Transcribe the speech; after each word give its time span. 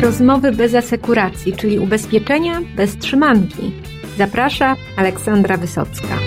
Rozmowy 0.00 0.52
bez 0.52 0.74
asekuracji, 0.74 1.52
czyli 1.52 1.78
ubezpieczenia 1.78 2.60
bez 2.76 2.96
trzymanki. 2.96 3.72
Zaprasza 4.18 4.76
Aleksandra 4.96 5.56
Wysocka. 5.56 6.18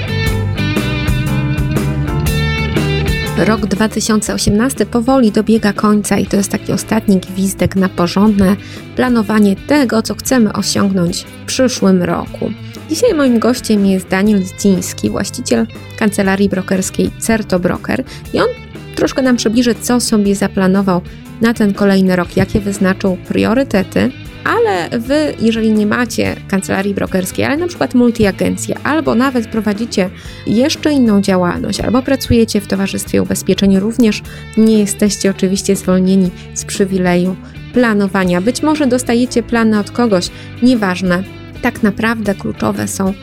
Rok 3.38 3.66
2018 3.66 4.86
powoli 4.86 5.32
dobiega 5.32 5.73
końca 5.73 6.18
i 6.18 6.25
to 6.25 6.38
jest 6.38 6.52
taki 6.52 6.71
ostatni 6.71 7.18
gwizdek 7.18 7.75
na 7.75 7.89
porządne 7.89 8.55
planowanie 8.96 9.55
tego, 9.55 10.02
co 10.02 10.16
chcemy 10.16 10.54
osiągnąć 10.54 11.24
w 11.24 11.46
przyszłym 11.46 12.04
roku. 12.04 12.52
Dzisiaj 12.90 13.14
moim 13.14 13.40
gościem 13.40 13.86
jest 13.86 14.08
Daniel 14.08 14.44
Zdziński, 14.44 15.10
właściciel 15.10 15.68
kancelarii 16.00 16.50
brokerskiej 16.50 17.12
Certo 17.20 17.60
Broker 17.60 18.04
i 18.34 18.40
on 18.40 18.48
troszkę 18.96 19.21
nam 19.21 19.38
przybliży, 19.38 19.75
co 19.75 20.00
sobie 20.00 20.36
zaplanował 20.36 21.02
na 21.42 21.54
ten 21.54 21.74
kolejny 21.74 22.15
rok, 22.15 22.38
jakie 22.38 22.60
wyznaczył 22.60 23.18
priorytety, 23.28 24.11
ale 24.43 25.00
wy, 25.00 25.33
jeżeli 25.39 25.71
nie 25.71 25.86
macie 25.86 26.36
kancelarii 26.47 26.93
brokerskiej, 26.93 27.46
ale 27.46 27.57
na 27.57 27.68
przykład 27.68 27.96
multiagencję, 27.96 28.75
albo 28.83 29.16
nawet 29.16 29.47
prowadzicie 29.47 30.10
jeszcze 30.47 30.92
inną 30.92 31.21
działalność, 31.21 31.79
albo 31.79 32.02
pracujecie 32.02 32.61
w 32.61 32.67
towarzystwie 32.67 33.23
ubezpieczeń, 33.23 33.80
również 33.80 34.22
nie 34.58 34.80
jesteście 34.80 35.31
oczywiście 35.31 35.75
zwolnieni 35.75 36.30
z 36.53 36.66
przywileju 36.66 37.36
planowania. 37.73 38.41
Być 38.41 38.64
może 38.64 38.88
dostajecie 38.88 39.44
plany 39.44 39.80
od 39.80 39.91
kogoś, 39.91 40.30
nieważne. 40.61 41.23
Tak 41.61 41.83
naprawdę 41.83 42.36
kluczowe 42.36 42.88
są 42.88 43.14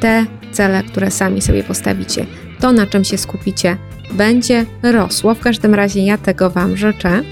te 0.00 0.26
cele, 0.52 0.82
które 0.82 1.10
sami 1.10 1.42
sobie 1.42 1.64
postawicie. 1.64 2.26
To, 2.60 2.72
na 2.72 2.86
czym 2.86 3.04
się 3.04 3.18
skupicie, 3.18 3.76
będzie 4.12 4.66
rosło. 4.82 5.34
W 5.34 5.40
każdym 5.40 5.74
razie 5.74 6.04
ja 6.04 6.18
tego 6.18 6.50
Wam 6.50 6.76
życzę. 6.76 7.22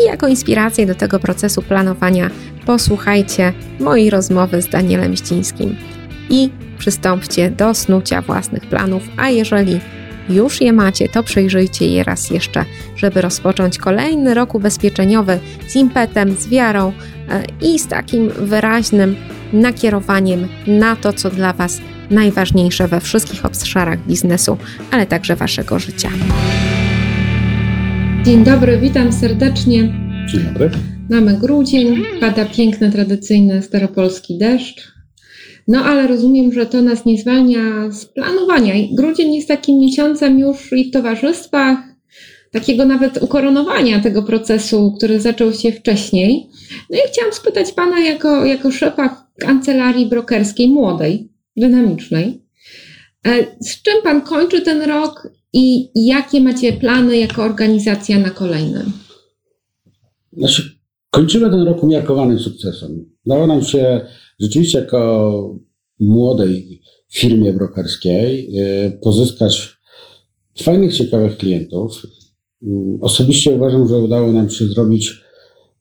I 0.00 0.04
jako 0.04 0.28
inspirację 0.28 0.86
do 0.86 0.94
tego 0.94 1.18
procesu 1.18 1.62
planowania 1.62 2.30
posłuchajcie 2.66 3.52
mojej 3.80 4.10
rozmowy 4.10 4.62
z 4.62 4.68
Danielem 4.68 5.16
Ścińskim 5.16 5.76
i 6.30 6.50
przystąpcie 6.78 7.50
do 7.50 7.74
snucia 7.74 8.22
własnych 8.22 8.66
planów, 8.66 9.02
a 9.16 9.30
jeżeli 9.30 9.80
już 10.28 10.60
je 10.60 10.72
macie, 10.72 11.08
to 11.08 11.22
przejrzyjcie 11.22 11.86
je 11.86 12.04
raz 12.04 12.30
jeszcze, 12.30 12.64
żeby 12.96 13.20
rozpocząć 13.20 13.78
kolejny 13.78 14.34
rok 14.34 14.54
ubezpieczeniowy 14.54 15.38
z 15.68 15.76
impetem, 15.76 16.36
z 16.36 16.48
wiarą 16.48 16.92
e, 17.28 17.42
i 17.60 17.78
z 17.78 17.86
takim 17.86 18.28
wyraźnym 18.28 19.16
nakierowaniem 19.52 20.48
na 20.66 20.96
to, 20.96 21.12
co 21.12 21.30
dla 21.30 21.52
Was 21.52 21.80
najważniejsze 22.10 22.88
we 22.88 23.00
wszystkich 23.00 23.46
obszarach 23.46 24.06
biznesu, 24.06 24.56
ale 24.90 25.06
także 25.06 25.36
Waszego 25.36 25.78
życia. 25.78 26.10
Dzień 28.24 28.44
dobry, 28.44 28.78
witam 28.78 29.12
serdecznie. 29.12 29.94
Dzień 30.32 30.40
dobry. 30.40 30.70
Mamy 31.10 31.38
grudzień, 31.38 32.02
pada 32.20 32.44
piękny, 32.44 32.92
tradycyjny 32.92 33.62
staropolski 33.62 34.38
deszcz. 34.38 34.92
No 35.68 35.84
ale 35.84 36.06
rozumiem, 36.06 36.52
że 36.52 36.66
to 36.66 36.82
nas 36.82 37.04
nie 37.04 37.18
zwalnia 37.18 37.90
z 37.90 38.04
planowania. 38.04 38.74
Grudzień 38.92 39.34
jest 39.34 39.48
takim 39.48 39.78
miesiącem 39.78 40.38
już 40.38 40.72
i 40.72 40.90
w 40.90 40.92
towarzystwach, 40.92 41.78
takiego 42.50 42.84
nawet 42.84 43.22
ukoronowania 43.22 44.00
tego 44.00 44.22
procesu, 44.22 44.94
który 44.96 45.20
zaczął 45.20 45.52
się 45.52 45.72
wcześniej. 45.72 46.46
No 46.90 46.98
i 46.98 47.00
chciałam 47.12 47.32
spytać 47.32 47.72
Pana 47.72 48.00
jako, 48.00 48.44
jako 48.44 48.70
szefa 48.70 49.26
kancelarii 49.38 50.06
brokerskiej 50.06 50.68
młodej, 50.68 51.28
dynamicznej, 51.60 52.42
e, 53.26 53.46
z 53.60 53.82
czym 53.82 54.02
Pan 54.02 54.22
kończy 54.22 54.60
ten 54.60 54.82
rok 54.82 55.28
i 55.52 55.90
jakie 56.06 56.40
macie 56.40 56.72
plany 56.72 57.18
jako 57.18 57.42
organizacja 57.42 58.18
na 58.18 58.30
kolejny? 58.30 58.84
Znaczy, 60.32 60.78
kończymy 61.10 61.50
ten 61.50 61.62
rok 61.62 61.82
umiarkowanym 61.82 62.38
sukcesem. 62.38 63.10
Udało 63.26 63.46
nam 63.46 63.62
się 63.62 64.00
rzeczywiście 64.40 64.78
jako 64.78 65.58
młodej 66.00 66.80
firmie 67.12 67.52
brokerskiej 67.52 68.56
e, 68.58 68.90
pozyskać 68.90 69.78
fajnych, 70.62 70.96
ciekawych 70.96 71.36
klientów. 71.36 72.06
Mm, 72.62 72.98
osobiście 73.00 73.50
uważam, 73.50 73.88
że 73.88 73.96
udało 73.96 74.32
nam 74.32 74.50
się 74.50 74.66
zrobić 74.66 75.12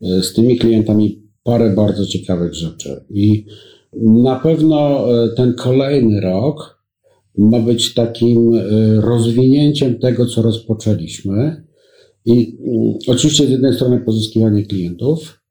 e, 0.01 0.23
z 0.23 0.33
tymi 0.33 0.57
klientami 0.57 1.23
parę 1.43 1.75
bardzo 1.75 2.05
ciekawych 2.05 2.53
rzeczy. 2.53 3.05
I 3.09 3.45
na 3.93 4.39
pewno 4.39 5.07
e, 5.23 5.29
ten 5.29 5.53
kolejny 5.53 6.21
rok 6.21 6.83
ma 7.37 7.59
być 7.59 7.93
takim 7.93 8.53
e, 8.53 8.61
rozwinięciem 9.01 9.99
tego, 9.99 10.25
co 10.25 10.41
rozpoczęliśmy. 10.41 11.63
I 12.25 12.57
mm, 12.59 12.93
oczywiście 13.07 13.47
z 13.47 13.49
jednej 13.49 13.73
strony 13.73 13.99
pozyskiwanie 13.99 14.65
klientów, 14.65 15.41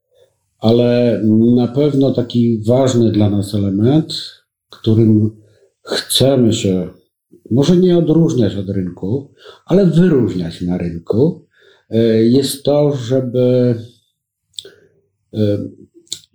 ale 0.59 1.21
na 1.57 1.69
pewno 1.69 2.13
taki 2.13 2.63
ważny 2.67 3.13
dla 3.13 3.31
nas 3.31 3.55
element, 3.55 4.15
którym 4.71 5.31
chcemy 5.83 6.53
się 6.53 6.89
może 7.51 7.77
nie 7.77 7.99
odróżniać 7.99 8.57
od 8.57 8.71
rynku, 8.71 9.33
ale 9.67 9.87
wyróżniać 9.87 10.61
na 10.61 10.79
rynku, 10.79 11.47
e, 11.91 12.23
jest 12.23 12.63
to, 12.63 12.97
żeby 12.97 13.75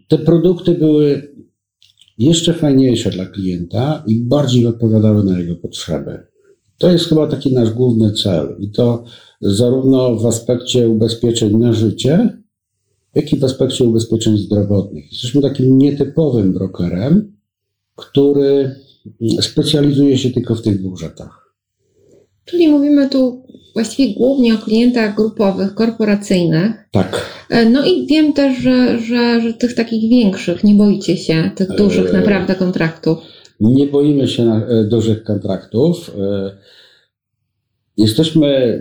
te 0.07 0.17
produkty 0.17 0.73
były 0.73 1.31
jeszcze 2.21 2.53
fajniejsze 2.53 3.09
dla 3.09 3.25
klienta 3.25 4.03
i 4.07 4.21
bardziej 4.21 4.65
odpowiadały 4.65 5.23
na 5.23 5.39
jego 5.39 5.55
potrzeby. 5.55 6.19
To 6.77 6.91
jest 6.91 7.05
chyba 7.05 7.27
taki 7.27 7.53
nasz 7.53 7.69
główny 7.69 8.11
cel 8.11 8.55
i 8.59 8.71
to 8.71 9.03
zarówno 9.41 10.15
w 10.15 10.25
aspekcie 10.25 10.89
ubezpieczeń 10.89 11.57
na 11.57 11.73
życie, 11.73 12.37
jak 13.15 13.33
i 13.33 13.39
w 13.39 13.43
aspekcie 13.43 13.83
ubezpieczeń 13.83 14.37
zdrowotnych. 14.37 15.11
Jesteśmy 15.11 15.41
takim 15.41 15.77
nietypowym 15.77 16.53
brokerem, 16.53 17.37
który 17.95 18.75
specjalizuje 19.41 20.17
się 20.17 20.29
tylko 20.29 20.55
w 20.55 20.61
tych 20.61 20.79
dwóch 20.79 20.99
rzeczach. 20.99 21.55
Czyli 22.45 22.67
mówimy 22.67 23.09
tu 23.09 23.43
właściwie 23.73 24.13
głównie 24.13 24.55
o 24.55 24.57
klientach 24.57 25.15
grupowych, 25.15 25.73
korporacyjnych. 25.73 26.71
Tak. 26.91 27.25
E, 27.49 27.65
no 27.65 27.85
i 27.85 28.07
wiem 28.07 28.33
też, 28.33 28.57
że, 28.57 28.99
że, 28.99 29.41
że 29.41 29.53
tych 29.53 29.75
takich 29.75 30.09
większych, 30.09 30.63
nie 30.63 30.75
boicie 30.75 31.17
się 31.17 31.51
tych 31.55 31.75
dużych 31.75 32.09
e, 32.09 32.17
naprawdę 32.17 32.55
kontraktów. 32.55 33.17
Nie 33.59 33.87
boimy 33.87 34.27
się 34.27 34.43
e, 34.43 34.83
dużych 34.83 35.23
kontraktów. 35.23 36.11
Jesteśmy 37.97 38.79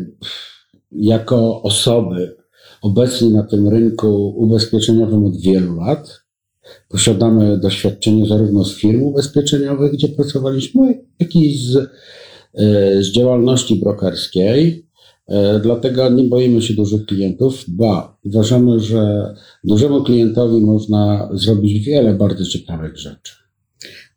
jako 0.92 1.62
osoby 1.62 2.36
obecni 2.82 3.30
na 3.30 3.42
tym 3.42 3.68
rynku 3.68 4.34
ubezpieczeniowym 4.36 5.24
od 5.24 5.40
wielu 5.40 5.76
lat. 5.76 6.20
Posiadamy 6.88 7.58
doświadczenie 7.58 8.26
zarówno 8.26 8.64
z 8.64 8.74
firm 8.74 9.02
ubezpieczeniowych, 9.02 9.92
gdzie 9.92 10.08
pracowaliśmy, 10.08 11.04
jak 11.20 11.36
i 11.36 11.58
z 11.58 11.90
z 13.00 13.12
działalności 13.12 13.76
brokerskiej. 13.76 14.86
E, 15.28 15.60
dlatego 15.60 16.10
nie 16.10 16.24
boimy 16.24 16.62
się 16.62 16.74
dużych 16.74 17.06
klientów, 17.06 17.64
ba, 17.68 18.16
uważamy, 18.24 18.80
że 18.80 19.34
dużemu 19.64 20.02
klientowi 20.04 20.60
można 20.60 21.28
zrobić 21.32 21.84
wiele 21.84 22.14
bardzo 22.14 22.46
ciekawych 22.46 22.98
rzeczy. 22.98 23.32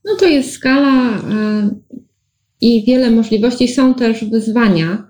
No 0.06 0.16
to 0.20 0.26
jest 0.26 0.52
skala 0.52 1.18
e, 1.18 1.70
i 2.62 2.84
wiele 2.88 3.12
możliwości. 3.12 3.68
Są 3.68 3.94
też 3.94 4.26
wyzwania, 4.26 5.08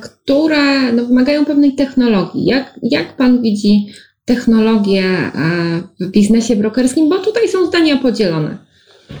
które 0.00 0.92
no, 0.92 1.04
wymagają 1.04 1.44
pewnej 1.44 1.74
technologii. 1.74 2.44
Jak, 2.44 2.80
jak 2.82 3.16
Pan 3.16 3.42
widzi 3.42 3.86
technologię 4.24 5.04
w 6.00 6.10
biznesie 6.10 6.56
brokerskim? 6.56 7.08
Bo 7.08 7.18
tutaj 7.18 7.48
są 7.48 7.66
zdania 7.66 7.96
podzielone. 7.96 8.58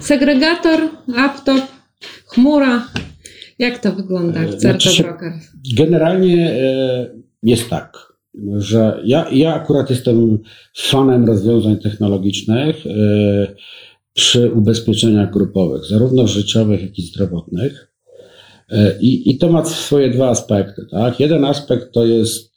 Segregator, 0.00 0.80
laptop, 1.08 1.62
chmura. 2.26 2.88
Jak 3.58 3.78
to 3.78 3.92
wygląda 3.92 4.40
w 4.40 4.54
Certo 4.54 4.80
znaczy 4.90 5.02
Broker? 5.02 5.32
Generalnie 5.76 6.50
e, 6.50 7.10
jest 7.42 7.70
tak, 7.70 8.12
że 8.56 9.00
ja, 9.04 9.30
ja 9.32 9.54
akurat 9.54 9.90
jestem 9.90 10.38
fanem 10.76 11.24
rozwiązań 11.24 11.78
technologicznych 11.78 12.86
e, 12.86 12.90
przy 14.12 14.52
ubezpieczeniach 14.52 15.32
grupowych, 15.32 15.84
zarówno 15.84 16.26
życiowych, 16.26 16.82
jak 16.82 16.98
i 16.98 17.02
zdrowotnych. 17.02 17.92
E, 18.70 18.98
I, 19.00 19.30
I 19.30 19.38
to 19.38 19.52
ma 19.52 19.64
swoje 19.64 20.10
dwa 20.10 20.30
aspekty. 20.30 20.86
Tak? 20.90 21.20
Jeden 21.20 21.44
aspekt 21.44 21.92
to 21.92 22.06
jest 22.06 22.56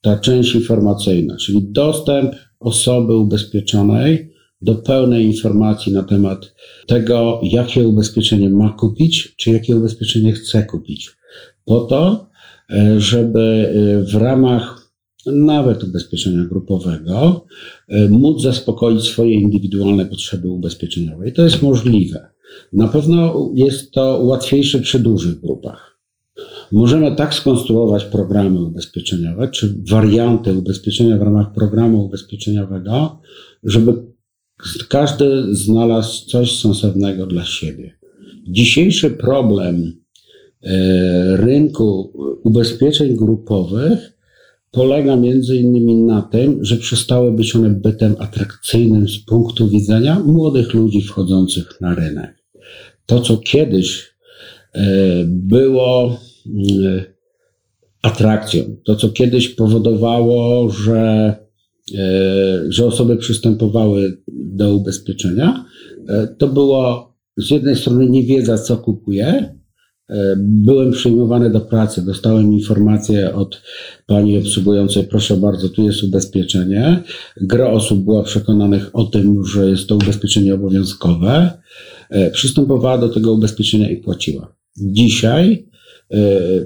ta 0.00 0.18
część 0.18 0.54
informacyjna, 0.54 1.36
czyli 1.36 1.58
dostęp 1.62 2.34
osoby 2.60 3.16
ubezpieczonej 3.16 4.35
do 4.66 4.74
pełnej 4.74 5.24
informacji 5.24 5.92
na 5.92 6.02
temat 6.02 6.54
tego, 6.86 7.40
jakie 7.42 7.88
ubezpieczenie 7.88 8.50
ma 8.50 8.70
kupić, 8.70 9.34
czy 9.36 9.50
jakie 9.50 9.76
ubezpieczenie 9.76 10.32
chce 10.32 10.62
kupić. 10.62 11.10
Po 11.64 11.80
to, 11.80 12.26
e, 12.70 13.00
żeby 13.00 13.40
e, 13.40 14.02
w 14.02 14.14
ramach 14.14 14.92
nawet 15.26 15.84
ubezpieczenia 15.84 16.44
grupowego 16.44 17.46
e, 17.88 18.08
móc 18.08 18.42
zaspokoić 18.42 19.02
swoje 19.02 19.34
indywidualne 19.34 20.06
potrzeby 20.06 20.48
ubezpieczeniowe. 20.48 21.28
I 21.28 21.32
to 21.32 21.42
jest 21.42 21.62
możliwe. 21.62 22.28
Na 22.72 22.88
pewno 22.88 23.50
jest 23.54 23.90
to 23.90 24.20
łatwiejsze 24.22 24.80
przy 24.80 24.98
dużych 24.98 25.40
grupach. 25.40 25.96
możemy 26.72 27.16
tak 27.16 27.34
skonstruować 27.34 28.04
programy 28.04 28.60
ubezpieczeniowe, 28.64 29.48
czy 29.48 29.74
warianty 29.90 30.52
ubezpieczenia 30.52 31.16
w 31.18 31.22
ramach 31.22 31.52
programu 31.52 32.04
ubezpieczeniowego, 32.04 33.20
żeby 33.62 34.15
każdy 34.88 35.54
znalazł 35.54 36.26
coś 36.26 36.60
sensownego 36.60 37.26
dla 37.26 37.44
siebie. 37.44 37.98
Dzisiejszy 38.48 39.10
problem 39.10 39.92
e, 40.62 41.36
rynku 41.36 42.12
ubezpieczeń 42.44 43.16
grupowych 43.16 44.16
polega 44.70 45.16
między 45.16 45.56
innymi 45.56 45.94
na 45.94 46.22
tym, 46.22 46.64
że 46.64 46.76
przestały 46.76 47.32
być 47.32 47.56
one 47.56 47.70
bytem 47.70 48.16
atrakcyjnym 48.18 49.08
z 49.08 49.18
punktu 49.18 49.68
widzenia 49.68 50.18
młodych 50.18 50.74
ludzi 50.74 51.02
wchodzących 51.02 51.80
na 51.80 51.94
rynek. 51.94 52.42
To, 53.06 53.20
co 53.20 53.36
kiedyś 53.36 54.14
e, 54.72 54.84
było 55.26 56.18
mm, 56.46 57.04
atrakcją, 58.02 58.76
to, 58.84 58.96
co 58.96 59.08
kiedyś 59.08 59.48
powodowało, 59.48 60.70
że, 60.70 60.96
e, 60.98 61.45
że 62.68 62.86
osoby 62.86 63.16
przystępowały 63.16 64.22
do 64.28 64.74
ubezpieczenia, 64.74 65.64
e, 66.08 66.26
to 66.38 66.48
było 66.48 67.12
z 67.36 67.50
jednej 67.50 67.76
strony 67.76 68.10
niewiedza, 68.10 68.58
co 68.58 68.76
kupuje, 68.76 69.56
E, 70.10 70.34
byłem 70.38 70.92
przyjmowany 70.92 71.50
do 71.50 71.60
pracy, 71.60 72.04
dostałem 72.04 72.52
informację 72.52 73.34
od 73.34 73.62
pani 74.06 74.38
obsługującej, 74.38 75.04
proszę 75.04 75.36
bardzo, 75.36 75.68
tu 75.68 75.82
jest 75.82 76.02
ubezpieczenie. 76.02 77.02
Gra 77.40 77.70
osób 77.70 78.04
była 78.04 78.22
przekonanych 78.22 78.90
o 78.92 79.04
tym, 79.04 79.44
że 79.44 79.70
jest 79.70 79.86
to 79.86 79.94
ubezpieczenie 79.94 80.54
obowiązkowe. 80.54 81.50
E, 82.10 82.30
przystępowała 82.30 82.98
do 82.98 83.08
tego 83.08 83.32
ubezpieczenia 83.32 83.90
i 83.90 83.96
płaciła. 83.96 84.56
Dzisiaj 84.76 85.68
e, 86.10 86.18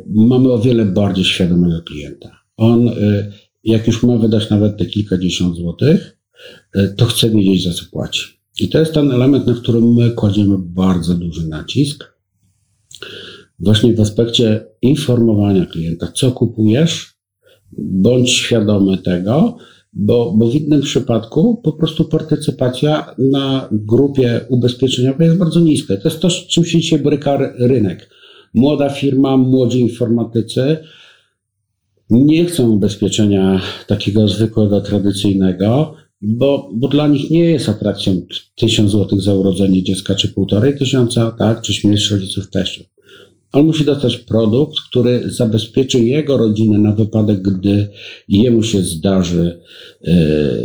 mamy 0.06 0.52
o 0.52 0.58
wiele 0.58 0.84
bardziej 0.84 1.24
świadomego 1.24 1.82
klienta. 1.82 2.30
On, 2.56 2.90
jak 3.64 3.86
już 3.86 4.02
ma 4.02 4.16
wydać 4.16 4.50
nawet 4.50 4.76
te 4.76 4.86
kilkadziesiąt 4.86 5.56
złotych, 5.56 6.18
to 6.96 7.04
chce 7.04 7.30
wiedzieć, 7.30 7.64
za 7.64 7.72
co 7.72 7.82
płaci. 7.90 8.22
I 8.60 8.68
to 8.68 8.78
jest 8.78 8.94
ten 8.94 9.10
element, 9.10 9.46
na 9.46 9.54
którym 9.54 9.94
my 9.94 10.10
kładziemy 10.10 10.56
bardzo 10.58 11.14
duży 11.14 11.48
nacisk 11.48 12.10
właśnie 13.60 13.94
w 13.94 14.00
aspekcie 14.00 14.66
informowania 14.82 15.66
klienta, 15.66 16.12
co 16.14 16.32
kupujesz, 16.32 17.14
bądź 17.78 18.30
świadomy 18.30 18.98
tego, 18.98 19.56
bo, 19.92 20.34
bo 20.36 20.46
w 20.50 20.54
innym 20.54 20.80
przypadku 20.80 21.60
po 21.64 21.72
prostu 21.72 22.04
partycypacja 22.04 23.14
na 23.18 23.68
grupie 23.72 24.40
ubezpieczeniowej 24.48 25.26
jest 25.26 25.38
bardzo 25.38 25.60
niska. 25.60 25.96
To 25.96 26.08
jest 26.08 26.20
to, 26.20 26.28
czym 26.48 26.64
się 26.64 26.78
dzisiaj 26.78 26.98
bryka 26.98 27.52
rynek. 27.58 28.10
Młoda 28.54 28.88
firma, 28.88 29.36
młodzi 29.36 29.80
informatycy 29.80 30.76
nie 32.10 32.44
chcą 32.44 32.70
ubezpieczenia 32.70 33.60
takiego 33.86 34.28
zwykłego, 34.28 34.80
tradycyjnego, 34.80 35.94
bo, 36.22 36.70
bo 36.74 36.88
dla 36.88 37.08
nich 37.08 37.30
nie 37.30 37.44
jest 37.44 37.68
atrakcją 37.68 38.22
tysiąc 38.56 38.90
złotych 38.90 39.20
za 39.20 39.34
urodzenie 39.34 39.82
dziecka, 39.82 40.14
czy 40.14 40.28
półtorej 40.28 40.78
tysiąca, 40.78 41.30
tak, 41.38 41.62
czy 41.62 41.74
śmierć 41.74 42.10
rodziców 42.10 42.50
teściów. 42.50 42.86
On 43.52 43.66
musi 43.66 43.84
dostać 43.84 44.16
produkt, 44.16 44.76
który 44.90 45.30
zabezpieczy 45.30 45.98
jego 45.98 46.36
rodzinę 46.36 46.78
na 46.78 46.92
wypadek, 46.92 47.42
gdy 47.42 47.88
jemu 48.28 48.62
się 48.62 48.82
zdarzy 48.82 49.60
e, 50.04 50.12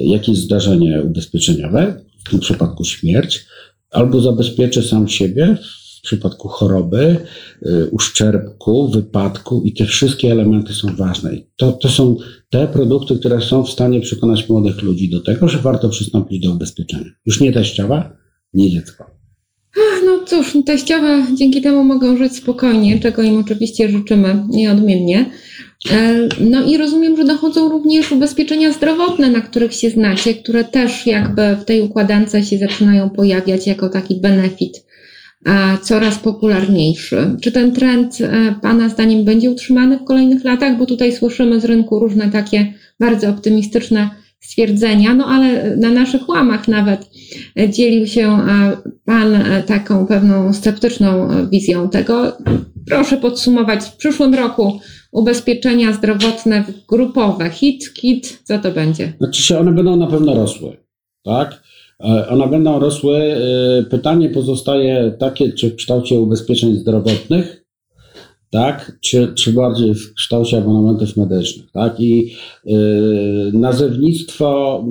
jakieś 0.03 0.38
zdarzenie 0.38 1.01
ubezpieczeniowe, 1.03 2.01
w 2.25 2.30
tym 2.30 2.39
przypadku 2.39 2.83
śmierć, 2.83 3.45
albo 3.92 4.21
zabezpieczy 4.21 4.83
sam 4.83 5.07
siebie 5.07 5.57
w 6.06 6.07
przypadku 6.07 6.48
choroby, 6.48 7.18
e, 7.66 7.86
uszczerbku, 7.86 8.88
wypadku 8.92 9.62
i 9.66 9.74
te 9.74 9.86
wszystkie 9.86 10.31
elementy 10.31 10.74
są 10.74 10.96
ważne. 10.96 11.36
I 11.36 11.48
to, 11.56 11.72
to 11.72 11.90
są 11.90 12.18
te 12.50 12.68
produkty, 12.68 13.19
które 13.19 13.42
są 13.42 13.63
w 13.63 13.69
stanie 13.69 14.02
przekonać 14.02 14.50
młodych 14.50 14.81
ludzi 14.81 15.10
do 15.10 15.22
tego, 15.22 15.48
że 15.48 15.57
warto 15.57 15.90
przystąpić 15.90 16.44
do 16.44 16.52
ubezpieczenia. 16.52 17.10
Już 17.25 17.42
nie 17.42 17.52
teściowa, 17.52 18.18
nie 18.54 18.72
dziecko. 18.72 19.06
No 20.06 20.19
cóż, 20.25 20.57
teściowe 20.66 21.25
dzięki 21.36 21.62
temu 21.62 21.84
mogą 21.84 22.18
żyć 22.18 22.36
spokojnie, 22.36 23.00
czego 23.00 23.22
im 23.22 23.38
oczywiście 23.38 23.90
życzymy 23.90 24.44
nieodmiennie. 24.50 25.31
E, 25.92 26.28
no 26.40 26.63
i 26.63 26.78
rozumiem, 26.78 27.18
że 27.18 27.25
dochodzą 27.25 27.69
również 27.69 28.12
ubezpieczenia 28.12 28.72
zdrowotne, 28.72 29.30
na 29.30 29.42
których 29.42 29.74
się 29.74 29.90
znacie, 29.90 30.34
które 30.34 30.63
też 30.63 31.07
jakby 31.07 31.56
w 31.62 31.66
tej 31.66 31.81
układance 31.81 32.31
się 32.50 32.57
zaczynają 32.57 33.10
pojawiać 33.10 33.68
jako 33.68 33.90
taki 33.90 34.16
benefit 34.16 34.85
coraz 35.81 36.19
popularniejszy. 36.19 37.36
Czy 37.42 37.51
ten 37.51 37.71
trend 37.71 38.18
e, 38.21 38.56
Pana 38.62 38.89
zdaniem 38.89 39.25
będzie 39.25 39.51
utrzymany 39.51 39.97
w 39.97 40.03
kolejnych 40.03 40.44
latach? 40.44 40.77
Bo 40.77 40.86
tutaj 40.86 41.13
słyszymy 41.13 41.59
z 41.59 41.65
rynku 41.65 42.00
różne 42.00 42.30
takie 42.30 42.74
bardzo 43.00 43.30
optymistyczne 43.30 44.09
stwierdzenia, 44.39 45.13
no 45.13 45.25
ale 45.25 45.77
na 45.77 45.92
naszych 45.92 46.30
łamach 46.30 46.68
nawet 46.68 47.09
dzielił 47.69 48.07
się 48.07 48.27
e, 48.27 48.77
Pan 49.06 49.36
e, 49.36 49.63
taką 49.63 50.07
pewną 50.07 50.53
sceptyczną 50.53 51.27
wizją 51.50 51.89
tego. 51.89 52.38
Proszę 52.88 53.18
podsumować 53.18 53.83
w 53.83 53.95
przyszłym 53.95 54.33
roku 54.33 54.80
ubezpieczenia 55.12 55.94
zdrowotne 55.94 56.63
grupowe, 56.89 57.50
HIT, 57.50 57.94
KIT, 57.94 58.39
co 58.44 58.59
to 58.59 58.71
będzie? 58.71 59.13
Znaczy 59.18 59.42
się 59.42 59.59
one 59.59 59.71
będą 59.71 59.95
na 59.95 60.07
pewno 60.07 60.33
rosły, 60.33 60.77
tak? 61.24 61.62
E, 62.03 62.27
one 62.27 62.47
będą 62.47 62.80
rosły. 62.80 63.36
Pytanie 63.89 64.30
pozostaje 64.30 65.15
takie, 65.19 65.53
czy 65.53 65.69
w 65.69 65.75
kształcie 65.75 66.19
ubezpieczeń 66.19 66.75
zdrowotnych, 66.75 67.65
tak? 68.56 68.97
Czy, 69.01 69.33
czy 69.36 69.53
bardziej 69.53 69.95
w 69.95 70.13
kształcie 70.13 70.57
abonamentów 70.57 71.18
medycznych, 71.18 71.71
tak? 71.71 72.00
I 72.00 72.31
yy, 72.65 73.51
nazewnictwo, 73.53 74.83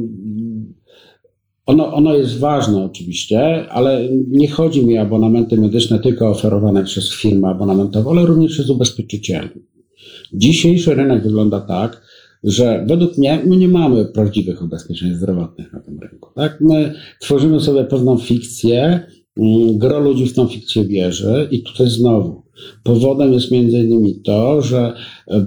ono, 1.67 1.95
ono 1.95 2.15
jest 2.15 2.39
ważne 2.39 2.85
oczywiście, 2.85 3.71
ale 3.71 4.09
nie 4.29 4.49
chodzi 4.49 4.87
mi 4.87 4.99
o 4.99 5.03
abonamenty 5.03 5.61
medyczne 5.61 5.99
tylko 5.99 6.29
oferowane 6.29 6.85
przez 6.85 7.13
firmę 7.13 7.49
abonamentową, 7.49 8.11
ale 8.11 8.27
również 8.27 8.53
przez 8.53 8.71
ubezpieczycieli. 8.71 9.49
Dzisiejszy 10.33 10.95
rynek 10.95 11.23
wygląda 11.23 11.61
tak, 11.61 12.03
że 12.45 12.85
według 12.89 13.19
mnie 13.19 13.43
my 13.47 13.57
nie 13.57 13.69
mamy 13.69 14.05
prawdziwych 14.05 14.63
ubezpieczeń 14.63 15.15
zdrowotnych 15.15 15.73
na 15.73 15.81
tym 15.81 15.99
rynku. 16.01 16.31
Tak? 16.35 16.59
My 16.61 16.95
tworzymy 17.21 17.61
sobie 17.61 17.85
pewną 17.85 18.19
fikcję, 18.19 19.01
mm, 19.37 19.79
gro 19.79 20.01
ludzi 20.01 20.27
w 20.27 20.35
tą 20.35 20.47
fikcję 20.47 20.85
wierzy 20.85 21.49
i 21.51 21.63
tutaj 21.63 21.89
znowu 21.89 22.45
Powodem 22.83 23.33
jest 23.33 23.51
między 23.51 23.79
innymi 23.79 24.15
to, 24.15 24.63
że 24.63 24.93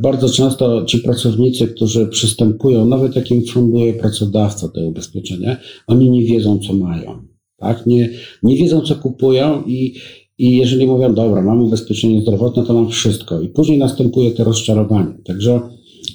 bardzo 0.01 0.29
często 0.29 0.85
ci 0.85 0.99
pracownicy, 0.99 1.67
którzy 1.67 2.07
przystępują, 2.07 2.85
nawet 2.85 3.15
jak 3.15 3.31
im 3.31 3.45
funduje 3.45 3.93
pracodawca 3.93 4.67
te 4.67 4.85
ubezpieczenie, 4.85 5.57
oni 5.87 6.09
nie 6.09 6.25
wiedzą, 6.25 6.59
co 6.59 6.73
mają. 6.73 7.21
Tak? 7.57 7.85
Nie, 7.85 8.09
nie 8.43 8.55
wiedzą, 8.57 8.81
co 8.81 8.95
kupują 8.95 9.63
i, 9.67 9.95
i 10.37 10.57
jeżeli 10.57 10.87
mówią, 10.87 11.13
dobra, 11.13 11.41
mam 11.41 11.61
ubezpieczenie 11.61 12.21
zdrowotne, 12.21 12.65
to 12.65 12.73
mam 12.73 12.89
wszystko. 12.89 13.41
I 13.41 13.49
później 13.49 13.77
następuje 13.77 14.31
to 14.31 14.43
rozczarowanie. 14.43 15.13
Także 15.25 15.61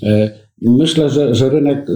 e, 0.03 0.42
myślę, 0.71 1.11
że, 1.11 1.35
że 1.35 1.51
rynek 1.51 1.87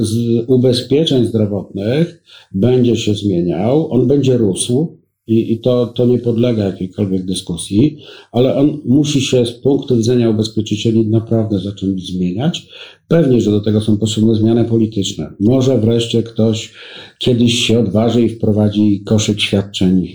ubezpieczeń 0.46 1.26
zdrowotnych 1.26 2.22
będzie 2.52 2.96
się 2.96 3.14
zmieniał, 3.14 3.92
on 3.92 4.06
będzie 4.06 4.36
rósł 4.36 4.96
i, 5.26 5.52
i 5.52 5.60
to, 5.60 5.86
to 5.86 6.06
nie 6.06 6.18
podlega 6.18 6.64
jakiejkolwiek 6.64 7.24
dyskusji, 7.24 7.98
ale 8.32 8.56
on 8.56 8.78
musi 8.84 9.20
się 9.20 9.46
z 9.46 9.52
punktu 9.52 9.96
widzenia 9.96 10.30
ubezpieczycieli 10.30 11.06
naprawdę 11.06 11.58
zacząć 11.58 12.06
zmieniać. 12.06 12.68
Pewnie, 13.08 13.40
że 13.40 13.50
do 13.50 13.60
tego 13.60 13.80
są 13.80 13.96
potrzebne 13.96 14.34
zmiany 14.34 14.64
polityczne. 14.64 15.32
Może 15.40 15.78
wreszcie 15.78 16.22
ktoś 16.22 16.72
kiedyś 17.18 17.54
się 17.54 17.78
odważy 17.78 18.22
i 18.22 18.28
wprowadzi 18.28 19.02
koszyk 19.06 19.40
świadczeń 19.40 20.08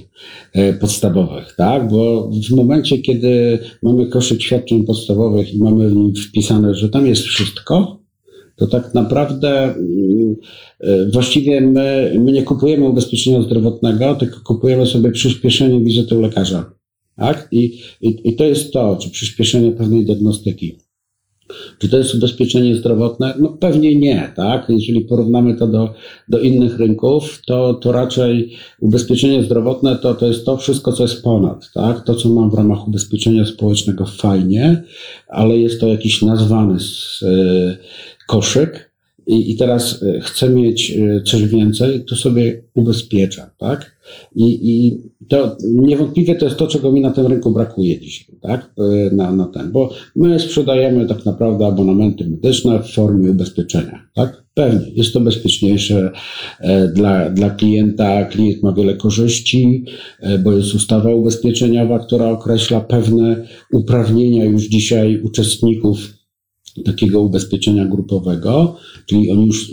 e, 0.54 0.74
podstawowych, 0.74 1.56
tak? 1.58 1.92
Bo 1.92 2.32
w 2.50 2.56
momencie, 2.56 2.98
kiedy 2.98 3.60
mamy 3.84 4.08
koszyk 4.08 4.42
świadczeń 4.42 4.84
podstawowych 4.84 5.54
i 5.54 5.58
mamy 5.58 5.90
w 5.90 5.96
nim 5.96 6.14
wpisane, 6.16 6.76
że 6.76 6.90
tam 6.90 7.08
jest 7.08 7.22
wszystko, 7.22 8.01
to 8.62 8.68
tak 8.68 8.94
naprawdę 8.94 9.64
mm, 9.64 10.36
e, 10.80 11.06
właściwie 11.06 11.62
my, 11.62 12.14
my 12.20 12.32
nie 12.32 12.44
kupujemy 12.44 12.88
ubezpieczenia 12.88 13.42
zdrowotnego, 13.42 14.16
tylko 14.16 14.40
kupujemy 14.40 14.86
sobie 14.86 15.12
przyspieszenie 15.12 15.80
wizyty 15.80 16.18
u 16.18 16.22
lekarza. 16.22 16.74
Tak? 17.16 17.48
I, 17.52 17.82
i, 18.02 18.30
I 18.30 18.36
to 18.36 18.44
jest 18.44 18.74
to, 18.74 18.98
czy 19.02 19.10
przyspieszenie 19.10 19.72
pewnej 19.72 20.06
diagnostyki. 20.06 20.78
Czy 21.80 21.90
to 21.90 21.98
jest 21.98 22.16
ubezpieczenie 22.16 22.76
zdrowotne? 22.76 23.34
No 23.40 23.50
pewnie 23.50 23.96
nie, 23.96 24.32
tak? 24.36 24.66
Jeżeli 24.70 25.02
porównamy 25.02 25.56
to 25.56 25.68
do, 25.68 25.94
do 26.30 26.40
innych 26.40 26.80
rynków, 26.80 27.42
to, 27.46 27.74
to 27.74 27.92
raczej 27.92 28.54
ubezpieczenie 28.80 29.44
zdrowotne 29.44 29.96
to, 29.96 30.14
to 30.14 30.28
jest 30.28 30.46
to 30.46 30.58
wszystko, 30.58 30.92
co 30.92 31.04
jest 31.04 31.24
ponad, 31.24 31.72
tak? 31.74 32.04
To, 32.06 32.16
co 32.16 32.30
mam 32.30 32.52
w 32.52 32.54
ramach 32.54 32.88
ubezpieczenia 32.88 33.46
społecznego 33.46 34.06
fajnie, 34.06 34.84
ale 35.28 35.58
jest 35.58 35.80
to 35.80 35.88
jakiś 35.88 36.22
nazwany 36.22 36.78
yy, 37.22 37.78
koszyk 38.32 38.92
i, 39.28 39.52
i 39.52 39.56
teraz 39.56 40.04
e, 40.04 40.20
chce 40.22 40.50
mieć 40.50 40.92
e, 40.92 41.22
coś 41.24 41.48
więcej, 41.48 42.06
to 42.06 42.16
sobie 42.16 42.64
ubezpiecza, 42.76 43.50
tak? 43.58 43.96
I, 44.36 44.70
I 44.70 44.98
to 45.28 45.58
niewątpliwie 45.74 46.36
to 46.36 46.46
jest 46.46 46.58
to, 46.58 46.68
czego 46.68 46.92
mi 46.92 47.02
na 47.02 47.12
tym 47.12 47.28
rynku 47.28 47.52
brakuje 47.52 48.00
dzisiaj, 48.00 48.36
tak? 48.42 48.74
E, 48.78 49.16
na, 49.16 49.32
na 49.32 49.46
ten, 49.46 49.72
bo 49.72 49.94
my 50.16 50.40
sprzedajemy 50.40 51.08
tak 51.08 51.26
naprawdę 51.26 51.68
abonamenty 51.68 52.30
medyczne 52.30 52.80
w 52.80 52.94
formie 52.94 53.32
ubezpieczenia, 53.32 54.08
tak? 54.16 54.44
Pewnie, 54.54 54.92
jest 54.96 55.14
to 55.14 55.20
bezpieczniejsze 55.20 56.12
dla, 56.96 57.30
dla 57.30 57.50
klienta, 57.50 58.26
klient 58.26 58.64
ma 58.64 58.72
wiele 58.72 58.96
korzyści, 58.96 59.86
bo 60.44 60.52
jest 60.52 60.76
ustawa 60.76 61.14
ubezpieczeniowa, 61.16 62.00
która 62.00 62.30
określa 62.30 62.82
pewne 62.82 63.48
uprawnienia 63.74 64.46
już 64.46 64.64
dzisiaj 64.64 65.22
uczestników 65.22 66.21
takiego 66.86 67.22
ubezpieczenia 67.22 67.86
grupowego, 67.86 68.78
czyli 69.06 69.32
oni 69.32 69.46
już 69.46 69.72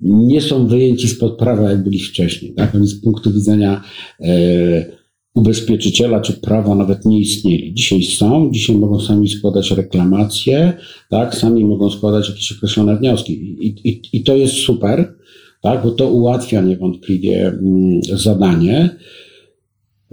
nie 0.00 0.40
są 0.40 0.66
wyjęci 0.66 1.08
spod 1.08 1.38
prawa, 1.38 1.70
jak 1.70 1.84
byli 1.84 1.98
wcześniej. 1.98 2.54
Tak? 2.54 2.74
Oni 2.74 2.86
z 2.86 3.00
punktu 3.00 3.32
widzenia 3.32 3.82
e, 4.20 5.04
ubezpieczyciela 5.34 6.20
czy 6.20 6.32
prawa 6.32 6.74
nawet 6.74 7.04
nie 7.04 7.20
istnieli. 7.20 7.74
Dzisiaj 7.74 8.02
są, 8.02 8.50
dzisiaj 8.52 8.76
mogą 8.76 9.00
sami 9.00 9.28
składać 9.28 9.70
reklamacje, 9.70 10.72
tak? 11.10 11.34
sami 11.34 11.64
mogą 11.64 11.90
składać 11.90 12.28
jakieś 12.28 12.52
określone 12.52 12.96
wnioski. 12.96 13.32
I, 13.32 13.88
i, 13.88 14.00
i 14.12 14.22
to 14.22 14.36
jest 14.36 14.54
super, 14.54 15.14
tak? 15.62 15.82
bo 15.82 15.90
to 15.90 16.10
ułatwia 16.10 16.60
niewątpliwie 16.60 17.46
mm, 17.46 18.00
zadanie. 18.02 18.96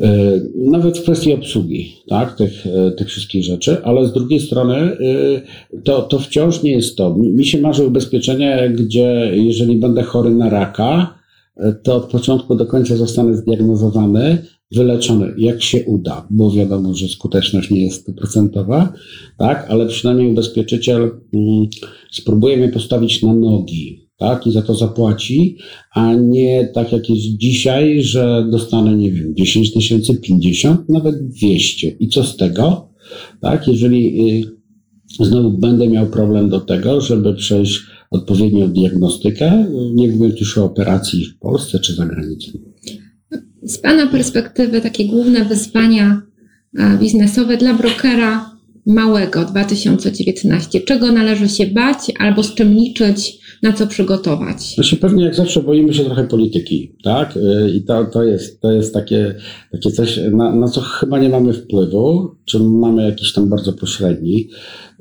E, 0.02 0.42
nawet 0.56 0.98
w 0.98 1.04
kwestii 1.04 1.34
obsługi 1.34 1.96
tak, 2.08 2.38
tych, 2.38 2.68
e, 2.68 2.92
tych 2.92 3.08
wszystkich 3.08 3.44
rzeczy, 3.44 3.78
ale 3.84 4.06
z 4.08 4.14
drugiej 4.14 4.40
strony 4.40 4.76
e, 4.76 4.98
to, 5.84 6.02
to 6.02 6.20
wciąż 6.20 6.64
nie 6.64 6.72
jest 6.72 6.96
to. 6.96 7.16
Mi 7.16 7.46
się 7.46 7.62
marzy 7.62 7.88
ubezpieczenie, 7.88 8.74
gdzie 8.76 9.32
jeżeli 9.34 9.78
będę 9.78 10.04
chory 10.04 10.30
na 10.30 10.50
raka, 10.50 11.22
to 11.84 11.96
od 11.96 12.12
początku 12.12 12.56
do 12.56 12.66
końca 12.66 12.96
zostanę 12.96 13.36
zdiagnozowany, 13.36 14.38
wyleczony, 14.72 15.34
jak 15.38 15.62
się 15.62 15.86
uda, 15.86 16.28
bo 16.30 16.52
wiadomo, 16.52 16.94
że 16.94 17.08
skuteczność 17.08 17.70
nie 17.72 17.86
jest 17.86 18.02
stuprocentowa, 18.02 18.94
tak, 19.38 19.68
ale 19.70 19.86
przynajmniej 19.86 20.32
ubezpieczyciel 20.32 21.12
mm, 21.34 21.68
spróbuje 22.12 22.58
mnie 22.58 22.70
postawić 22.70 23.24
na 23.24 23.34
nogi, 23.34 24.10
tak, 24.22 24.48
i 24.48 24.52
za 24.52 24.62
to 24.62 24.76
zapłaci, 24.76 25.58
a 25.96 26.14
nie 26.14 26.68
tak 26.74 26.92
jak 26.92 27.10
jest 27.10 27.22
dzisiaj, 27.22 28.04
że 28.04 28.48
dostanę, 28.52 28.96
nie 28.96 29.12
wiem, 29.12 29.36
10 29.36 29.74
tysięcy, 29.74 30.18
50, 30.18 30.90
nawet 30.90 31.28
200. 31.28 31.88
I 31.88 32.08
co 32.08 32.24
z 32.24 32.38
tego? 32.38 32.90
Tak, 33.42 33.68
jeżeli 33.68 34.32
y, 35.22 35.26
znowu 35.26 35.52
będę 35.58 35.88
miał 35.88 36.08
problem 36.08 36.50
do 36.50 36.60
tego, 36.60 37.02
żeby 37.02 37.34
przejść 37.34 37.80
odpowiednią 38.12 38.68
diagnostykę, 38.68 39.66
nie 39.94 40.08
mówiąc 40.08 40.40
już 40.40 40.58
o 40.58 40.66
operacji 40.66 41.26
w 41.26 41.40
Polsce 41.40 41.80
czy 41.80 41.94
za 41.94 42.06
granicą. 42.06 42.52
Z 43.64 43.78
Pana 43.78 44.08
perspektywy 44.08 44.82
takie 44.82 45.06
główne 45.06 45.46
wyzwania 45.46 46.22
biznesowe 47.00 47.58
dla 47.58 47.74
brokera 47.74 48.51
małego 48.86 49.46
2019, 49.46 50.82
czego 50.82 51.12
należy 51.12 51.50
się 51.50 51.68
bać 51.68 51.98
albo 52.20 52.44
z 52.44 52.56
czym 52.56 52.74
liczyć, 52.74 53.42
na 53.64 53.74
co 53.74 53.88
przygotować? 53.88 54.76
Znaczy 54.76 54.96
pewnie 54.96 55.24
jak 55.24 55.36
zawsze 55.36 55.64
boimy 55.64 55.94
się 55.94 56.04
trochę 56.04 56.24
polityki, 56.24 56.96
tak? 57.04 57.38
Y, 57.38 57.72
I 57.76 57.82
to, 57.82 58.06
to, 58.06 58.24
jest, 58.24 58.62
to 58.62 58.72
jest 58.72 58.94
takie, 58.94 59.36
takie 59.72 59.92
coś, 59.92 60.20
na, 60.32 60.56
na 60.56 60.68
co 60.68 60.82
chyba 60.82 61.20
nie 61.20 61.30
mamy 61.30 61.54
wpływu, 61.54 62.36
czy 62.46 62.60
mamy 62.60 63.06
jakiś 63.06 63.34
tam 63.34 63.50
bardzo 63.50 63.74
pośredni 63.74 64.50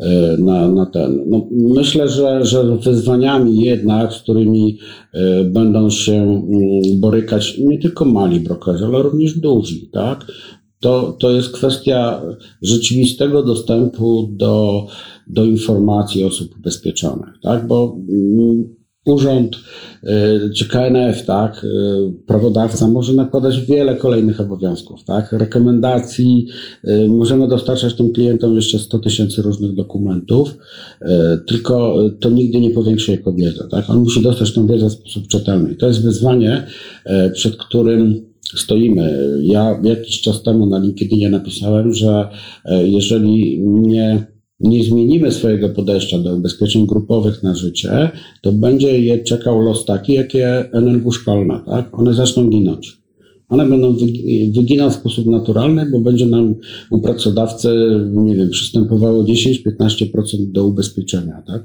y, 0.01 0.05
na, 0.39 0.69
na 0.69 0.87
ten. 0.87 1.25
No, 1.27 1.49
myślę, 1.53 2.09
że, 2.09 2.45
że 2.45 2.77
wyzwaniami 2.77 3.61
jednak, 3.65 4.13
z 4.13 4.19
którymi 4.23 4.79
y, 5.15 5.45
będą 5.45 5.91
się 5.91 6.13
mm, 6.13 7.01
borykać 7.01 7.59
nie 7.59 7.79
tylko 7.79 8.05
mali 8.05 8.41
brokerzy, 8.41 8.85
ale 8.85 9.03
również 9.03 9.39
duzi, 9.39 9.91
tak? 9.93 10.27
To, 10.81 11.17
to 11.21 11.31
jest 11.31 11.53
kwestia 11.53 12.23
rzeczywistego 12.63 13.43
dostępu 13.43 14.29
do, 14.33 14.87
do 15.27 15.45
informacji 15.45 16.25
osób 16.25 16.57
ubezpieczonych, 16.57 17.35
tak? 17.43 17.67
Bo 17.67 17.97
mm, 18.09 18.81
urząd 19.05 19.57
y, 19.57 20.51
czy 20.57 20.69
KNF, 20.69 21.25
tak, 21.27 21.65
y, 21.65 21.69
prawodawca 22.27 22.89
może 22.89 23.13
nakładać 23.13 23.61
wiele 23.61 23.97
kolejnych 23.97 24.41
obowiązków, 24.41 25.05
tak, 25.05 25.33
rekomendacji, 25.33 26.47
y, 26.89 27.09
możemy 27.09 27.49
dostarczać 27.49 27.95
tym 27.95 28.13
klientom 28.13 28.57
jeszcze 28.57 28.79
100 28.79 28.99
tysięcy 28.99 29.43
różnych 29.43 29.75
dokumentów, 29.75 30.57
tylko 31.47 31.97
to 32.21 32.31
nigdy 32.31 32.61
nie 32.61 32.71
powiększy 32.71 33.11
jego 33.11 33.33
wiedzy, 33.33 33.69
tak, 33.71 33.91
on 33.91 33.99
musi 33.99 34.23
dostać 34.23 34.53
tą 34.53 34.67
wiedzę 34.67 34.89
w 34.89 34.93
sposób 34.93 35.29
czytelny. 35.29 35.75
To 35.75 35.87
jest 35.87 36.03
wyzwanie, 36.03 36.67
przed 37.33 37.57
którym 37.57 38.30
stoimy. 38.57 39.39
Ja 39.43 39.81
jakiś 39.85 40.21
czas 40.21 40.43
temu 40.43 40.67
na 40.67 40.79
LinkedInie 40.79 41.31
napisałem, 41.31 41.95
że 41.95 42.29
jeżeli 42.85 43.61
nie 43.65 44.27
nie 44.61 44.85
zmienimy 44.85 45.33
swojego 45.33 45.69
podejścia 45.69 46.19
do 46.19 46.35
ubezpieczeń 46.35 46.87
grupowych 46.87 47.43
na 47.43 47.55
życie, 47.55 48.11
to 48.43 48.53
będzie 48.53 49.01
je 49.01 49.19
czekał 49.19 49.61
los 49.61 49.85
taki, 49.85 50.13
jakie 50.13 50.71
NLW 50.73 51.13
szkolne, 51.13 51.61
tak? 51.67 51.99
One 51.99 52.15
zaczną 52.15 52.51
ginąć. 52.51 53.01
One 53.49 53.69
będą 53.69 53.97
wyginać 54.55 54.93
w 54.93 54.97
sposób 54.97 55.27
naturalny, 55.27 55.91
bo 55.91 56.01
będzie 56.01 56.27
nam 56.27 56.55
u 56.91 57.01
pracodawcy, 57.01 57.69
nie 58.13 58.37
wiem, 58.37 58.51
przystępowało 58.51 59.25
10-15% 59.25 60.07
do 60.53 60.67
ubezpieczenia, 60.67 61.43
tak? 61.47 61.65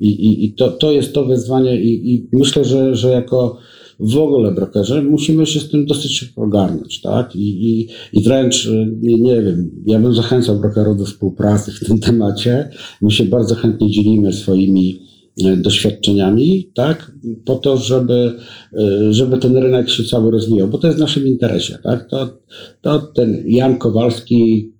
I, 0.00 0.08
i, 0.08 0.44
i 0.44 0.54
to, 0.54 0.70
to 0.70 0.92
jest 0.92 1.12
to 1.12 1.24
wyzwanie 1.24 1.82
i, 1.82 2.14
i 2.14 2.28
myślę, 2.32 2.64
że, 2.64 2.94
że 2.94 3.10
jako 3.10 3.58
w 4.00 4.16
ogóle 4.16 4.52
brokerzy, 4.52 5.02
musimy 5.02 5.46
się 5.46 5.60
z 5.60 5.68
tym 5.68 5.86
dosyć 5.86 6.18
szybko 6.18 6.42
ogarnąć, 6.42 7.00
tak? 7.00 7.36
I, 7.36 7.70
i, 7.70 7.88
i 8.12 8.22
wręcz, 8.22 8.68
nie, 9.02 9.20
nie 9.20 9.42
wiem, 9.42 9.70
ja 9.86 9.98
bym 9.98 10.14
zachęcał 10.14 10.60
brokerów 10.60 10.98
do 10.98 11.04
współpracy 11.04 11.72
w 11.72 11.80
tym 11.80 11.98
temacie. 11.98 12.70
My 13.02 13.10
się 13.10 13.24
bardzo 13.24 13.54
chętnie 13.54 13.90
dzielimy 13.90 14.32
swoimi 14.32 15.00
e, 15.44 15.56
doświadczeniami, 15.56 16.70
tak, 16.74 17.12
po 17.44 17.54
to, 17.56 17.76
żeby, 17.76 18.32
e, 18.72 19.12
żeby 19.12 19.38
ten 19.38 19.56
rynek 19.56 19.90
się 19.90 20.04
cały 20.04 20.30
rozwijał, 20.30 20.68
bo 20.68 20.78
to 20.78 20.86
jest 20.86 20.98
w 20.98 21.02
naszym 21.02 21.26
interesie, 21.26 21.78
tak, 21.82 22.08
to, 22.10 22.38
to 22.80 22.98
ten 22.98 23.42
Jan 23.46 23.78
Kowalski, 23.78 24.72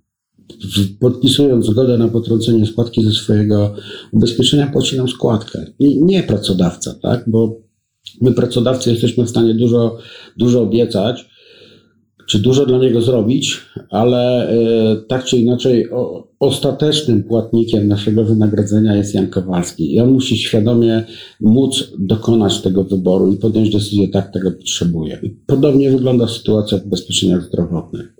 podpisując 1.01 1.67
zgodę 1.67 1.99
na 1.99 2.09
potrącenie 2.09 2.67
składki 2.67 3.05
ze 3.05 3.11
swojego 3.11 3.75
ubezpieczenia, 4.13 4.67
płaci 4.67 4.97
nam 4.97 5.09
składkę. 5.09 5.67
I 5.79 6.05
nie 6.05 6.23
pracodawca, 6.23 6.95
tak, 7.03 7.25
bo 7.27 7.66
My, 8.21 8.33
pracodawcy, 8.33 8.91
jesteśmy 8.91 9.25
w 9.25 9.31
stanie 9.31 9.55
dużo, 9.55 9.99
dużo 10.37 10.63
obiecać, 10.63 11.27
czy 12.27 12.39
dużo 12.39 12.67
dla 12.67 12.79
niego 12.79 13.01
zrobić, 13.01 13.61
ale 13.91 14.49
e, 14.49 14.97
tak 15.09 15.25
czy 15.25 15.37
inaczej 15.37 15.91
o, 15.91 16.29
ostatecznym 16.41 17.25
płatnikiem 17.25 17.89
naszego 17.89 18.25
wynagrodzenia 18.25 18.97
jest 18.97 19.15
Jan 19.15 19.29
Kowalski. 19.29 19.95
I 19.95 20.01
on 20.01 20.13
musi 20.13 20.39
świadomie 20.39 21.05
móc 21.41 21.93
dokonać 21.99 22.61
tego 22.61 22.85
wyboru 22.85 23.33
i 23.33 23.37
podjąć 23.37 23.71
decyzję, 23.71 24.09
tak 24.09 24.33
tego 24.33 24.53
potrzebuje. 24.53 25.21
Podobnie 25.47 25.91
wygląda 25.91 26.29
sytuacja 26.29 26.79
w 26.79 26.87
ubezpieczeniach 26.87 27.43
zdrowotnych. 27.43 28.16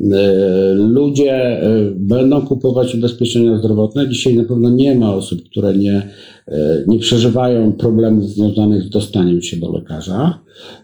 E, 0.00 0.74
ludzie 0.74 1.32
e, 1.32 1.90
będą 1.96 2.46
kupować 2.46 2.94
ubezpieczenia 2.94 3.58
zdrowotne. 3.58 4.08
Dzisiaj 4.08 4.34
na 4.34 4.44
pewno 4.44 4.70
nie 4.70 4.94
ma 4.94 5.14
osób, 5.14 5.42
które 5.50 5.76
nie, 5.76 6.10
e, 6.48 6.84
nie 6.86 6.98
przeżywają 6.98 7.72
problemów 7.72 8.30
związanych 8.30 8.82
z 8.82 8.90
dostaniem 8.90 9.42
się 9.42 9.56
do 9.56 9.72
lekarza, 9.72 10.38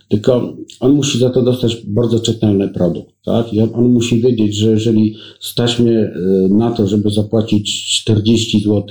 tylko 0.09 0.57
on 0.81 0.93
musi 0.93 1.19
za 1.19 1.31
to 1.31 1.43
dostać 1.43 1.77
bardzo 1.87 2.21
czytelny 2.21 2.69
produkt. 2.69 3.15
Tak? 3.25 3.55
I 3.55 3.61
on, 3.61 3.71
on 3.75 3.93
musi 3.93 4.21
wiedzieć, 4.21 4.57
że 4.57 4.71
jeżeli 4.71 5.15
stać 5.41 5.79
mnie 5.79 6.11
na 6.51 6.71
to, 6.71 6.87
żeby 6.87 7.11
zapłacić 7.11 8.01
40 8.03 8.63
zł 8.63 8.85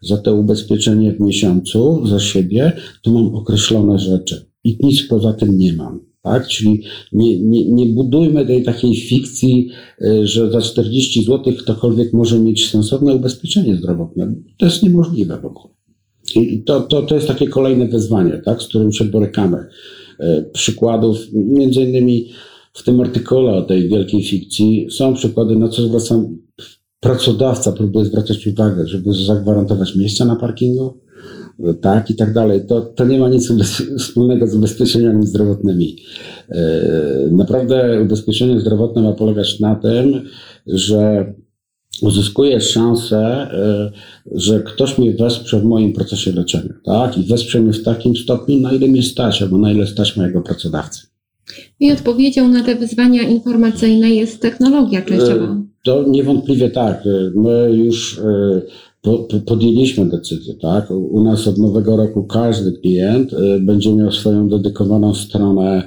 za 0.00 0.16
to 0.16 0.34
ubezpieczenie 0.34 1.12
w 1.12 1.20
miesiącu 1.20 2.06
za 2.06 2.20
siebie, 2.20 2.72
to 3.02 3.10
mam 3.10 3.34
określone 3.34 3.98
rzeczy 3.98 4.46
i 4.64 4.78
nic 4.80 5.02
poza 5.02 5.32
tym 5.32 5.58
nie 5.58 5.72
mam. 5.72 6.11
Tak? 6.22 6.48
Czyli 6.48 6.82
nie, 7.12 7.40
nie, 7.40 7.70
nie 7.70 7.86
budujmy 7.86 8.46
tej 8.46 8.62
takiej 8.62 8.96
fikcji, 8.96 9.70
y, 10.02 10.26
że 10.26 10.50
za 10.50 10.60
40 10.60 11.24
zł 11.24 11.54
ktokolwiek 11.58 12.12
może 12.12 12.38
mieć 12.38 12.70
sensowne 12.70 13.14
ubezpieczenie 13.14 13.76
zdrowotne. 13.76 14.34
To 14.58 14.66
jest 14.66 14.82
niemożliwe 14.82 15.40
w 15.40 15.44
ogóle. 15.44 15.74
I 16.34 16.62
to, 16.62 16.80
to, 16.80 17.02
to 17.02 17.14
jest 17.14 17.28
takie 17.28 17.48
kolejne 17.48 17.88
wyzwanie, 17.88 18.42
tak, 18.44 18.62
z 18.62 18.68
którym 18.68 18.92
się 18.92 19.04
borykamy. 19.04 19.66
Y, 20.20 20.50
przykładów, 20.52 21.18
między 21.32 21.82
innymi 21.82 22.28
w 22.72 22.82
tym 22.82 23.00
artykule 23.00 23.52
o 23.52 23.62
tej 23.62 23.88
wielkiej 23.88 24.22
fikcji 24.22 24.86
są 24.90 25.14
przykłady, 25.14 25.56
na 25.56 25.68
co 25.68 25.82
zwracam, 25.82 26.38
pracodawca 27.00 27.72
próbuje 27.72 28.04
zwracać 28.04 28.46
uwagę, 28.46 28.88
żeby 28.88 29.12
zagwarantować 29.12 29.96
miejsca 29.96 30.24
na 30.24 30.36
parkingu, 30.36 31.01
tak 31.80 32.10
i 32.10 32.14
tak 32.14 32.32
dalej. 32.32 32.66
To, 32.66 32.80
to 32.80 33.04
nie 33.04 33.18
ma 33.18 33.28
nic 33.28 33.52
wspólnego 33.98 34.46
z 34.46 34.54
ubezpieczeniami 34.54 35.26
zdrowotnymi. 35.26 35.96
E, 36.50 36.58
naprawdę 37.30 38.02
ubezpieczenie 38.02 38.60
zdrowotne 38.60 39.02
ma 39.02 39.12
polegać 39.12 39.60
na 39.60 39.74
tym, 39.74 40.22
że 40.66 41.32
uzyskuję 42.02 42.60
szansę, 42.60 43.48
że 44.32 44.60
ktoś 44.60 44.98
mnie 44.98 45.12
wesprze 45.12 45.60
w 45.60 45.64
moim 45.64 45.92
procesie 45.92 46.32
leczenia, 46.32 46.74
tak? 46.84 47.18
I 47.18 47.22
wesprze 47.22 47.60
mnie 47.60 47.72
w 47.72 47.82
takim 47.82 48.16
stopniu, 48.16 48.58
na 48.58 48.72
ile 48.72 48.88
mnie 48.88 49.02
stać, 49.02 49.42
albo 49.42 49.58
na 49.58 49.72
ile 49.72 49.86
stać 49.86 50.16
mojego 50.16 50.40
pracodawcy. 50.40 51.06
I 51.80 51.92
odpowiedzią 51.92 52.48
na 52.48 52.64
te 52.64 52.74
wyzwania 52.74 53.22
informacyjne 53.22 54.10
jest 54.10 54.42
technologia 54.42 55.02
częściowo. 55.02 55.56
To 55.84 56.04
niewątpliwie 56.08 56.70
tak. 56.70 57.04
My 57.34 57.70
już 57.72 58.20
podjęliśmy 59.46 60.08
decyzję, 60.08 60.54
tak? 60.54 60.90
U 60.90 61.24
nas 61.24 61.48
od 61.48 61.58
nowego 61.58 61.96
roku 61.96 62.24
każdy 62.24 62.72
klient 62.72 63.32
y, 63.32 63.60
będzie 63.60 63.92
miał 63.92 64.12
swoją 64.12 64.48
dedykowaną 64.48 65.14
stronę 65.14 65.82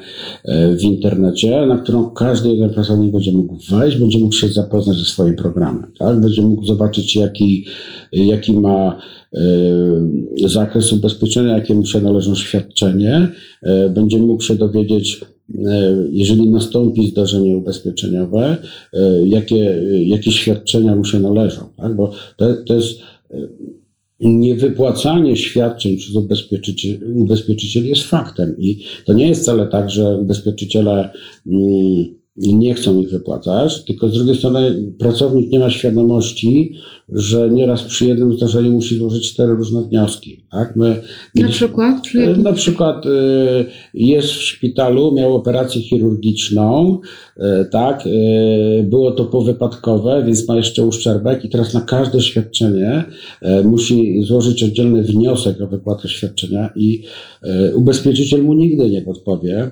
y, 0.46 0.78
w 0.78 0.84
internecie, 0.84 1.66
na 1.66 1.78
którą 1.78 2.10
każdy 2.10 2.50
jeden 2.50 2.70
pracownik 2.70 3.12
będzie 3.12 3.32
mógł 3.32 3.58
wejść, 3.70 3.98
będzie 3.98 4.20
mógł 4.20 4.34
się 4.34 4.48
zapoznać 4.48 4.98
ze 4.98 5.06
swoim 5.06 5.36
programem, 5.36 5.92
tak? 6.00 6.22
Będzie 6.22 6.42
mógł 6.42 6.66
zobaczyć, 6.66 7.16
jaki, 7.16 7.66
jaki 8.12 8.54
ma 8.54 9.00
y, 9.34 10.50
zakres 10.50 10.94
ubezpieczenia, 10.94 11.58
jakie 11.58 11.76
mu 11.76 11.86
się 11.86 12.02
należą 12.02 12.36
świadczenie, 12.36 13.28
będzie 13.90 14.18
mógł 14.18 14.44
się 14.44 14.56
dowiedzieć, 14.56 15.22
jeżeli 16.12 16.50
nastąpi 16.50 17.08
zdarzenie 17.08 17.58
ubezpieczeniowe, 17.58 18.58
jakie, 19.26 19.84
jakie 20.06 20.32
świadczenia 20.32 20.96
mu 20.96 21.06
się 21.06 21.20
należą, 21.20 21.62
tak? 21.78 21.96
bo 21.96 22.12
to, 22.38 22.54
to 22.66 22.76
jest 22.76 23.00
niewypłacanie 24.20 25.38
świadczeń 25.38 25.98
przez 25.98 26.16
ubezpieczycieli 27.16 27.90
jest 27.90 28.04
faktem 28.04 28.56
i 28.60 28.86
to 29.06 29.14
nie 29.14 29.28
jest 29.28 29.42
wcale 29.42 29.68
tak, 29.68 29.90
że 29.90 30.18
ubezpieczyciele 30.18 31.10
mm, 31.48 32.06
nie 32.38 32.74
chcą 32.74 33.02
ich 33.02 33.10
wypłacać, 33.10 33.86
tylko 33.86 34.10
z 34.10 34.14
drugiej 34.14 34.36
strony 34.36 34.92
pracownik 35.00 35.52
nie 35.52 35.60
ma 35.60 35.70
świadomości, 35.70 36.74
że 37.10 37.50
nieraz 37.50 37.84
przy 37.84 38.06
jednym 38.06 38.34
zdarzeniu 38.34 38.72
musi 38.72 38.98
złożyć 38.98 39.32
cztery 39.32 39.54
różne 39.54 39.84
wnioski. 39.84 40.46
Tak? 40.52 40.76
My, 40.76 41.02
na 41.36 41.48
przykład? 41.48 41.96
Na 42.38 42.54
przykład 42.54 43.06
y, 43.06 43.10
jest 43.94 44.28
w 44.28 44.42
szpitalu, 44.42 45.14
miał 45.16 45.36
operację 45.36 45.82
chirurgiczną, 45.82 47.00
y, 47.38 47.42
tak, 47.72 48.08
y, 48.08 48.84
było 48.84 49.12
to 49.12 49.26
powypadkowe, 49.26 50.24
więc 50.26 50.48
ma 50.48 50.56
jeszcze 50.56 50.86
uszczerbek 50.86 51.46
i 51.46 51.50
teraz 51.50 51.74
na 51.74 51.82
każde 51.82 52.22
świadczenie 52.22 53.04
musi 53.64 54.24
złożyć 54.24 54.64
oddzielny 54.64 55.04
wniosek 55.04 55.62
o 55.62 55.68
wypłatę 55.68 56.08
świadczenia 56.08 56.70
i 56.76 57.04
ubezpieczyciel 57.76 58.44
mu 58.44 58.54
nigdy 58.54 58.90
nie 58.90 59.02
podpowie, 59.02 59.72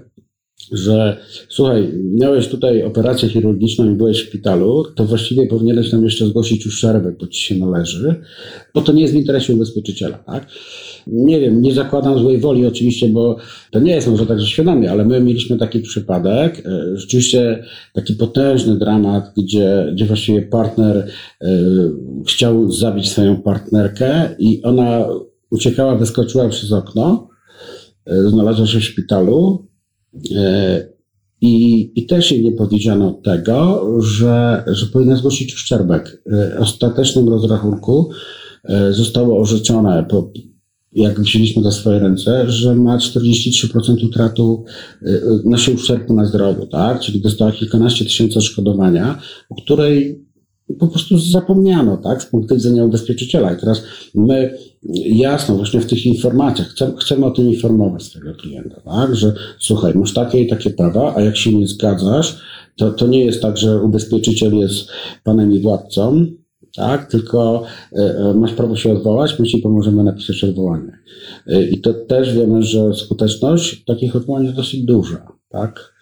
że 0.71 1.17
słuchaj, 1.49 1.91
miałeś 2.13 2.47
tutaj 2.47 2.83
operację 2.83 3.29
chirurgiczną 3.29 3.91
i 3.91 3.95
byłeś 3.95 4.17
w 4.17 4.27
szpitalu, 4.27 4.85
to 4.95 5.05
właściwie 5.05 5.47
powinieneś 5.47 5.91
tam 5.91 6.03
jeszcze 6.03 6.25
zgłosić 6.25 6.67
uszczerbek, 6.67 7.17
bo 7.19 7.27
ci 7.27 7.43
się 7.43 7.55
należy, 7.55 8.15
bo 8.73 8.81
to 8.81 8.93
nie 8.93 9.01
jest 9.01 9.13
w 9.13 9.17
interesie 9.17 9.53
ubezpieczyciela, 9.53 10.17
tak? 10.17 10.47
Nie 11.07 11.39
wiem, 11.39 11.61
nie 11.61 11.73
zakładam 11.73 12.19
złej 12.19 12.37
woli 12.37 12.65
oczywiście, 12.65 13.09
bo 13.09 13.37
to 13.71 13.79
nie 13.79 13.95
jest 13.95 14.07
może 14.07 14.25
także 14.25 14.47
świadomie, 14.47 14.91
ale 14.91 15.05
my 15.05 15.19
mieliśmy 15.19 15.57
taki 15.57 15.79
przypadek, 15.79 16.63
e, 16.65 16.97
rzeczywiście 16.97 17.63
taki 17.93 18.13
potężny 18.13 18.77
dramat, 18.77 19.33
gdzie, 19.37 19.91
gdzie 19.93 20.05
właściwie 20.05 20.41
partner 20.41 20.97
y, 20.97 21.47
chciał 22.27 22.71
zabić 22.71 23.09
swoją 23.09 23.41
partnerkę 23.41 24.35
i 24.39 24.63
ona 24.63 25.07
uciekała, 25.49 25.95
wyskoczyła 25.95 26.49
przez 26.49 26.71
okno, 26.71 27.29
y, 28.11 28.29
znalazła 28.29 28.67
się 28.67 28.79
w 28.79 28.83
szpitalu, 28.83 29.67
E, 29.67 29.72
I, 31.41 31.91
I 31.95 32.05
też 32.05 32.31
jej 32.31 32.43
nie 32.43 32.51
powiedziano 32.51 33.11
tego, 33.23 33.85
że, 34.01 34.63
że 34.67 34.85
powinna 34.85 35.15
zgłosić 35.15 35.53
uszczerbek. 35.53 36.23
W 36.25 36.61
ostatecznym 36.61 37.29
rozrachunku 37.29 38.09
e, 38.63 38.93
zostało 38.93 39.41
orzeczone, 39.41 40.05
po, 40.09 40.31
jak 40.91 41.21
wzięliśmy 41.21 41.63
w 41.63 41.73
swoje 41.73 41.99
ręce, 41.99 42.51
że 42.51 42.75
ma 42.75 42.97
43% 42.97 44.05
utratu 44.05 44.65
e, 45.01 45.09
naszego 45.45 45.77
uszczerbku 45.77 46.13
na 46.13 46.25
zdrowiu, 46.25 46.67
tak? 46.67 46.99
Czyli 46.99 47.21
dostała 47.21 47.51
kilkanaście 47.51 48.05
tysięcy 48.05 48.39
odszkodowania, 48.39 49.19
o 49.49 49.55
której 49.55 50.22
po 50.79 50.87
prostu 50.87 51.17
zapomniano, 51.17 51.97
tak, 51.97 52.23
z 52.23 52.25
punktu 52.25 52.55
widzenia 52.55 52.85
ubezpieczyciela. 52.85 53.53
I 53.53 53.57
teraz 53.57 53.83
my 54.15 54.57
jasno, 55.05 55.55
właśnie 55.55 55.81
w 55.81 55.85
tych 55.85 56.05
informacjach 56.05 56.67
chcemy, 56.67 56.97
chcemy 56.97 57.25
o 57.25 57.31
tym 57.31 57.45
informować 57.45 58.03
swojego 58.03 58.35
klienta, 58.35 58.81
tak, 58.81 59.15
że 59.15 59.33
słuchaj, 59.59 59.93
masz 59.95 60.13
takie 60.13 60.41
i 60.41 60.47
takie 60.47 60.69
prawa, 60.69 61.15
a 61.15 61.21
jak 61.21 61.37
się 61.37 61.53
nie 61.53 61.67
zgadzasz, 61.67 62.41
to, 62.75 62.91
to 62.91 63.07
nie 63.07 63.25
jest 63.25 63.41
tak, 63.41 63.57
że 63.57 63.81
ubezpieczyciel 63.81 64.55
jest 64.55 64.87
panem 65.23 65.53
i 65.53 65.59
władcą, 65.59 66.25
tak, 66.75 67.11
tylko 67.11 67.63
e, 67.93 67.97
e, 67.97 68.33
masz 68.33 68.53
prawo 68.53 68.75
się 68.75 68.91
odwołać, 68.91 69.39
my 69.39 69.45
ci 69.45 69.57
pomożemy 69.57 70.03
napisać 70.03 70.43
odwołanie. 70.43 70.99
E, 71.47 71.63
I 71.63 71.81
to 71.81 71.93
też 71.93 72.35
wiemy, 72.35 72.63
że 72.63 72.93
skuteczność 72.93 73.83
takich 73.85 74.15
odwołań 74.15 74.43
jest 74.43 74.55
dosyć 74.55 74.83
duża, 74.83 75.27
tak. 75.53 75.93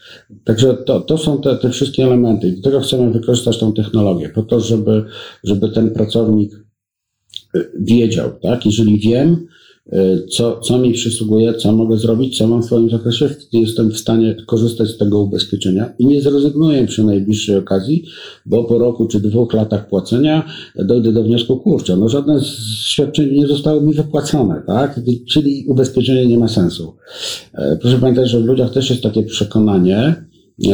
Także 0.44 0.74
to, 0.74 1.02
to 1.02 1.18
są 1.18 1.42
te, 1.42 1.58
te 1.58 1.70
wszystkie 1.70 2.04
elementy 2.04 2.48
i 2.48 2.56
do 2.56 2.62
tego 2.62 2.82
chcemy 2.82 3.12
wykorzystać 3.12 3.60
tą 3.60 3.74
technologię, 3.74 4.30
po 4.30 4.44
to, 4.44 4.60
żeby, 4.60 5.06
żeby 5.44 5.70
ten 5.70 5.90
pracownik 5.90 6.54
y, 7.56 7.72
wiedział, 7.80 8.32
tak? 8.44 8.66
Jeżeli 8.66 9.00
wiem, 9.00 9.48
co, 10.30 10.60
co 10.60 10.78
mi 10.78 10.94
przysługuje, 10.94 11.54
co 11.54 11.72
mogę 11.72 11.98
zrobić, 11.98 12.38
co 12.38 12.48
mam 12.48 12.62
w 12.62 12.66
swoim 12.66 12.90
zakresie, 12.90 13.30
jestem 13.54 13.92
w 13.92 13.98
stanie 13.98 14.36
korzystać 14.48 14.90
z 14.90 14.98
tego 14.98 15.20
ubezpieczenia 15.20 15.94
i 16.00 16.06
nie 16.06 16.22
zrezygnuję 16.22 16.88
przy 16.88 17.04
najbliższej 17.04 17.56
okazji, 17.56 18.04
bo 18.46 18.64
po 18.64 18.78
roku 18.78 19.06
czy 19.06 19.20
dwóch 19.20 19.54
latach 19.54 19.90
płacenia 19.90 20.46
dojdę 20.76 21.12
do 21.12 21.24
wniosku, 21.24 21.58
kurczę, 21.58 21.98
no 21.98 22.10
żadne 22.10 22.40
z 22.40 22.46
świadczeń 22.86 23.32
nie 23.32 23.48
zostało 23.48 23.82
mi 23.82 23.94
wypłacone, 23.94 24.62
tak? 24.68 25.00
Czyli 25.30 25.66
ubezpieczenie 25.68 26.26
nie 26.26 26.38
ma 26.38 26.48
sensu. 26.48 26.96
E, 27.54 27.78
proszę 27.82 27.98
pamiętać, 27.98 28.30
że 28.30 28.40
w 28.40 28.46
ludziach 28.46 28.74
też 28.74 28.90
jest 28.90 29.04
takie 29.04 29.24
przekonanie, 29.24 30.26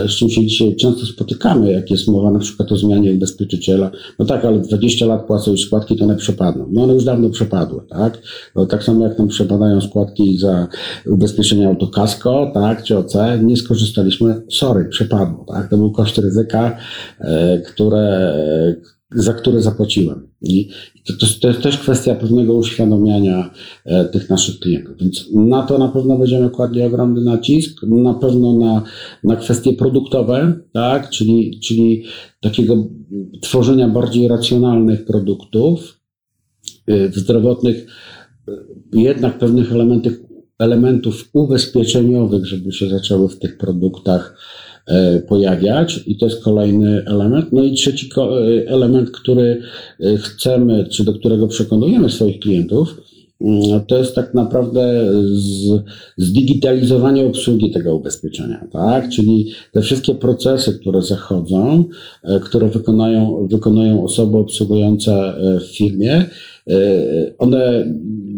z 0.08 0.12
czym 0.12 0.30
się 0.30 0.46
dzisiaj 0.46 0.76
często 0.76 1.06
spotykamy, 1.06 1.72
jak 1.72 1.92
jest 1.92 2.08
mowa 2.08 2.32
na 2.32 2.40
przykład 2.40 2.72
o 2.72 2.78
zmianie 2.78 3.14
ubezpieczyciela. 3.14 3.92
No 4.20 4.26
tak, 4.26 4.46
ale 4.46 4.60
20 4.60 5.06
lat 5.06 5.26
płacą 5.26 5.52
już 5.52 5.62
składki, 5.62 5.96
to 5.96 6.04
one 6.04 6.16
przepadną. 6.16 6.68
No 6.72 6.84
one 6.84 6.94
już 6.94 7.04
dawno 7.04 7.30
przepadły, 7.30 7.82
tak? 7.90 8.22
No, 8.56 8.66
tak 8.66 8.84
samo 8.84 9.08
jak 9.08 9.20
nam 9.20 9.28
przepadają 9.28 9.82
składki 9.82 10.38
za 10.38 10.68
ubezpieczenie 11.06 11.68
autokasko, 11.68 12.52
tak, 12.54 12.84
czy 12.84 12.98
OC, 12.98 13.14
nie 13.42 13.58
skorzystaliśmy, 13.58 14.42
sorry, 14.50 14.86
przepadło, 14.86 15.46
tak? 15.48 15.70
To 15.70 15.78
był 15.78 15.92
koszt 15.92 16.18
ryzyka, 16.18 16.78
e, 17.20 17.60
które, 17.60 18.34
za 19.12 19.34
które 19.34 19.62
zapłaciłem. 19.62 20.28
I 20.42 20.70
to, 21.08 21.14
to, 21.14 21.26
to, 21.42 21.48
jest 21.48 21.62
też 21.62 21.78
kwestia 21.78 22.16
pewnego 22.16 22.54
uświadomienia 22.54 23.54
e, 23.86 24.06
tych 24.06 24.30
naszych 24.30 24.60
klientów. 24.60 24.96
Więc 25.02 25.30
na 25.34 25.64
to 25.64 25.78
na 25.78 25.88
pewno 25.88 26.18
będziemy 26.18 26.50
kładli 26.50 26.82
ogromny 26.82 27.22
nacisk, 27.22 27.84
na 27.84 28.14
pewno 28.14 28.58
na, 28.58 28.84
na 29.24 29.36
kwestie 29.36 29.74
produktowe, 29.74 30.60
tak? 30.74 31.10
czyli, 31.10 31.60
czyli 31.60 32.04
takiego 32.42 32.88
tworzenia 33.42 33.88
bardziej 33.88 34.28
racjonalnych 34.28 35.06
produktów, 35.06 36.00
e, 36.88 37.12
zdrowotnych, 37.12 37.88
e, 38.48 38.52
jednak 38.94 39.40
pewnych 39.40 39.72
elementów, 39.72 40.14
elementów 40.60 41.30
ubezpieczeniowych, 41.34 42.46
żeby 42.46 42.72
się 42.72 42.90
zaczęły 42.90 43.30
w 43.30 43.40
tych 43.40 43.58
produktach 43.58 44.38
pojawiać 45.28 46.04
i 46.08 46.18
to 46.18 46.26
jest 46.26 46.44
kolejny 46.44 47.04
element. 47.06 47.46
No 47.52 47.64
i 47.64 47.74
trzeci 47.74 48.10
e, 48.18 48.70
element, 48.70 49.12
który 49.12 49.62
e, 50.00 50.18
chcemy, 50.18 50.86
czy 50.92 51.04
do 51.04 51.14
którego 51.14 51.48
przekonujemy 51.48 52.10
swoich 52.10 52.40
klientów, 52.40 53.02
mm, 53.42 53.86
to 53.88 53.98
jest 53.98 54.16
tak 54.16 54.34
naprawdę 54.34 55.12
z, 55.34 55.84
zdigitalizowanie 56.18 57.26
obsługi 57.26 57.72
tego 57.72 57.96
ubezpieczenia, 57.96 58.68
tak? 58.72 59.10
Czyli 59.10 59.52
te 59.72 59.82
wszystkie 59.82 60.16
procesy, 60.16 60.80
które 60.80 61.02
zachodzą, 61.02 61.84
które 62.44 62.70
wykonają, 62.70 63.48
wykonują 63.52 64.04
osoby 64.04 64.38
obsługujące 64.38 65.34
w 65.60 65.78
firmie, 65.78 66.26
one 67.38 67.86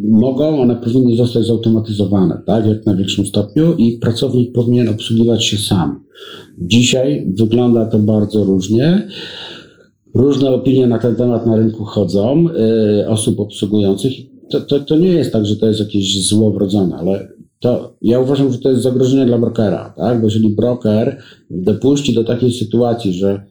mogą, 0.04 0.62
one 0.62 0.76
powinny 0.76 1.16
zostać 1.16 1.46
zautomatyzowane, 1.46 2.42
tak, 2.46 2.66
jak 2.66 2.86
na 2.86 2.96
większym 2.96 3.26
stopniu 3.26 3.76
i 3.76 3.98
pracownik 3.98 4.54
powinien 4.54 4.90
obsługiwać 4.90 5.46
się 5.46 5.58
sam. 5.58 6.04
Dzisiaj 6.58 7.28
wygląda 7.38 7.86
to 7.86 8.00
bardzo 8.00 8.44
różnie. 8.44 9.08
Różne 10.14 10.50
opinie 10.50 10.88
na 10.88 11.00
ten 11.00 11.16
temat 11.16 11.46
na 11.46 11.56
rynku 11.56 11.86
chodzą, 11.86 12.46
y, 13.02 13.10
osób 13.10 13.40
obsługujących. 13.40 14.14
To, 14.52 14.62
to, 14.62 14.80
to 14.80 14.98
nie 14.98 15.08
jest 15.08 15.34
tak, 15.34 15.46
że 15.46 15.56
to 15.56 15.68
jest 15.68 15.80
jakieś 15.80 16.28
zło 16.28 16.52
wrodzone, 16.52 16.96
ale 16.96 17.28
to 17.60 17.98
ja 18.02 18.20
uważam, 18.20 18.52
że 18.52 18.58
to 18.58 18.70
jest 18.70 18.84
zagrożenie 18.84 19.26
dla 19.26 19.38
brokera, 19.38 19.94
tak? 19.98 20.20
Bo 20.20 20.28
jeżeli 20.28 20.50
broker 20.50 21.18
dopuści 21.50 22.14
do 22.14 22.24
takiej 22.24 22.52
sytuacji, 22.52 23.14
że 23.14 23.46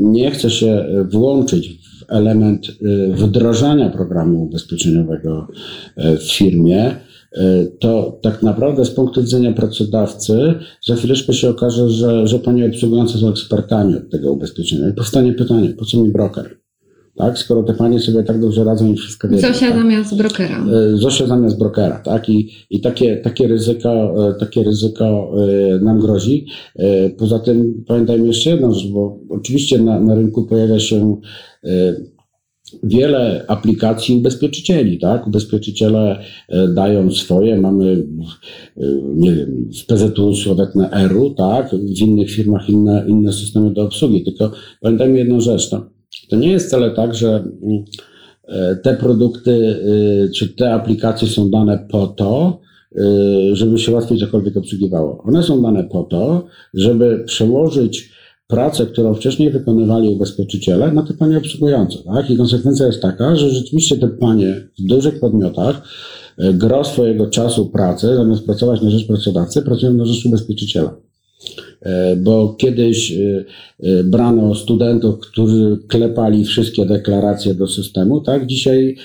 nie 0.00 0.30
chce 0.30 0.50
się 0.50 0.86
włączyć 1.12 1.78
element 2.08 2.68
y, 2.68 3.12
wdrażania 3.12 3.90
programu 3.90 4.42
ubezpieczeniowego 4.42 5.46
y, 5.98 6.18
w 6.18 6.32
firmie, 6.32 6.90
y, 6.90 7.72
to 7.80 8.18
tak 8.22 8.42
naprawdę 8.42 8.84
z 8.84 8.90
punktu 8.90 9.20
widzenia 9.20 9.52
pracodawcy 9.52 10.54
za 10.86 10.96
chwileczkę 10.96 11.32
się 11.32 11.48
okaże, 11.48 11.90
że, 11.90 12.26
że 12.26 12.38
panie 12.38 12.66
obsługujące 12.66 13.18
są 13.18 13.30
ekspertami 13.30 13.96
od 13.96 14.10
tego 14.10 14.32
ubezpieczenia. 14.32 14.88
I 14.88 14.92
powstanie 14.92 15.32
pytanie, 15.32 15.68
po 15.68 15.84
co 15.84 16.02
mi 16.02 16.10
broker? 16.10 16.65
Tak? 17.16 17.38
Skoro 17.38 17.62
te 17.62 17.74
panie 17.74 18.00
sobie 18.00 18.22
tak 18.22 18.40
dobrze 18.40 18.64
radzą 18.64 18.92
i 18.92 18.96
wszystko 18.96 19.28
wiedzą. 19.28 19.48
Zosia 19.48 19.66
tak? 19.66 19.76
zamiast 19.76 20.16
brokera. 20.16 20.64
E, 20.66 20.96
Zosia 20.96 21.26
zamiast 21.26 21.58
brokera, 21.58 21.98
tak? 21.98 22.28
I, 22.28 22.50
i 22.70 22.80
takie, 22.80 23.16
takie, 23.16 23.48
ryzyko, 23.48 24.14
e, 24.28 24.34
takie 24.34 24.64
ryzyko 24.64 25.32
e, 25.74 25.84
nam 25.84 26.00
grozi. 26.00 26.46
Poza 27.18 27.38
tym 27.38 27.84
pamiętajmy 27.86 28.26
jeszcze 28.26 28.50
jedną 28.50 28.72
rzecz, 28.72 28.88
bo 28.88 29.18
oczywiście 29.28 29.78
na, 29.78 30.00
na 30.00 30.14
rynku 30.14 30.46
pojawia 30.46 30.80
się 30.80 31.16
wiele 32.82 33.44
aplikacji 33.48 34.16
ubezpieczycieli, 34.16 34.98
tak? 34.98 35.26
Ubezpieczyciele 35.26 36.18
dają 36.74 37.10
swoje, 37.10 37.60
mamy, 37.60 38.06
nie 39.14 39.32
wiem, 39.32 39.70
w 39.82 39.86
PZU 39.86 40.34
słowetne 40.34 40.90
ERU, 40.90 41.30
tak? 41.30 41.70
W 41.70 42.00
innych 42.00 42.30
firmach 42.30 42.68
inne, 42.68 43.04
inne 43.08 43.32
systemy 43.32 43.72
do 43.72 43.82
obsługi, 43.82 44.24
tylko 44.24 44.50
pamiętajmy 44.80 45.18
jedną 45.18 45.40
rzecz, 45.40 45.72
no, 45.72 45.95
to 46.30 46.36
nie 46.36 46.52
jest 46.52 46.66
wcale 46.66 46.90
tak, 46.90 47.14
że 47.14 47.44
mm, 47.62 47.84
e, 48.48 48.76
te 48.76 48.94
produkty, 48.94 49.80
e, 50.26 50.28
czy 50.28 50.48
te 50.48 50.74
aplikacje 50.74 51.28
są 51.28 51.50
dane 51.50 51.86
po 51.90 52.06
to, 52.06 52.60
e, 52.96 53.02
żeby 53.52 53.78
się 53.78 53.92
łatwiej 53.92 54.18
cokolwiek 54.18 54.56
obsługiwało. 54.56 55.22
One 55.22 55.42
są 55.42 55.62
dane 55.62 55.84
po 55.84 56.02
to, 56.02 56.46
żeby 56.74 57.24
przełożyć 57.26 58.16
pracę, 58.46 58.86
którą 58.86 59.14
wcześniej 59.14 59.50
wykonywali 59.50 60.08
ubezpieczyciele, 60.08 60.92
na 60.92 61.02
te 61.02 61.14
panie 61.14 61.38
obsługujące. 61.38 61.98
Tak? 62.04 62.30
I 62.30 62.36
konsekwencja 62.36 62.86
jest 62.86 63.02
taka, 63.02 63.36
że 63.36 63.50
rzeczywiście 63.50 63.98
te 63.98 64.08
panie 64.08 64.68
w 64.78 64.86
dużych 64.86 65.20
podmiotach 65.20 65.82
e, 66.38 66.52
gro 66.52 66.84
swojego 66.84 67.26
czasu 67.26 67.66
pracy, 67.66 68.16
zamiast 68.16 68.44
pracować 68.44 68.82
na 68.82 68.90
rzecz 68.90 69.06
pracodawcy, 69.06 69.62
pracują 69.62 69.92
na 69.92 70.04
rzecz 70.04 70.26
ubezpieczyciela. 70.26 71.05
E, 71.80 72.16
Bo 72.16 72.54
kiedyś 72.58 73.12
e, 73.12 73.44
e, 73.80 74.04
brano 74.04 74.54
studentów, 74.54 75.20
którzy 75.20 75.78
klepali 75.88 76.44
wszystkie 76.44 76.86
deklaracje 76.86 77.54
do 77.54 77.66
systemu, 77.66 78.20
tak? 78.20 78.46
Dzisiaj 78.46 78.96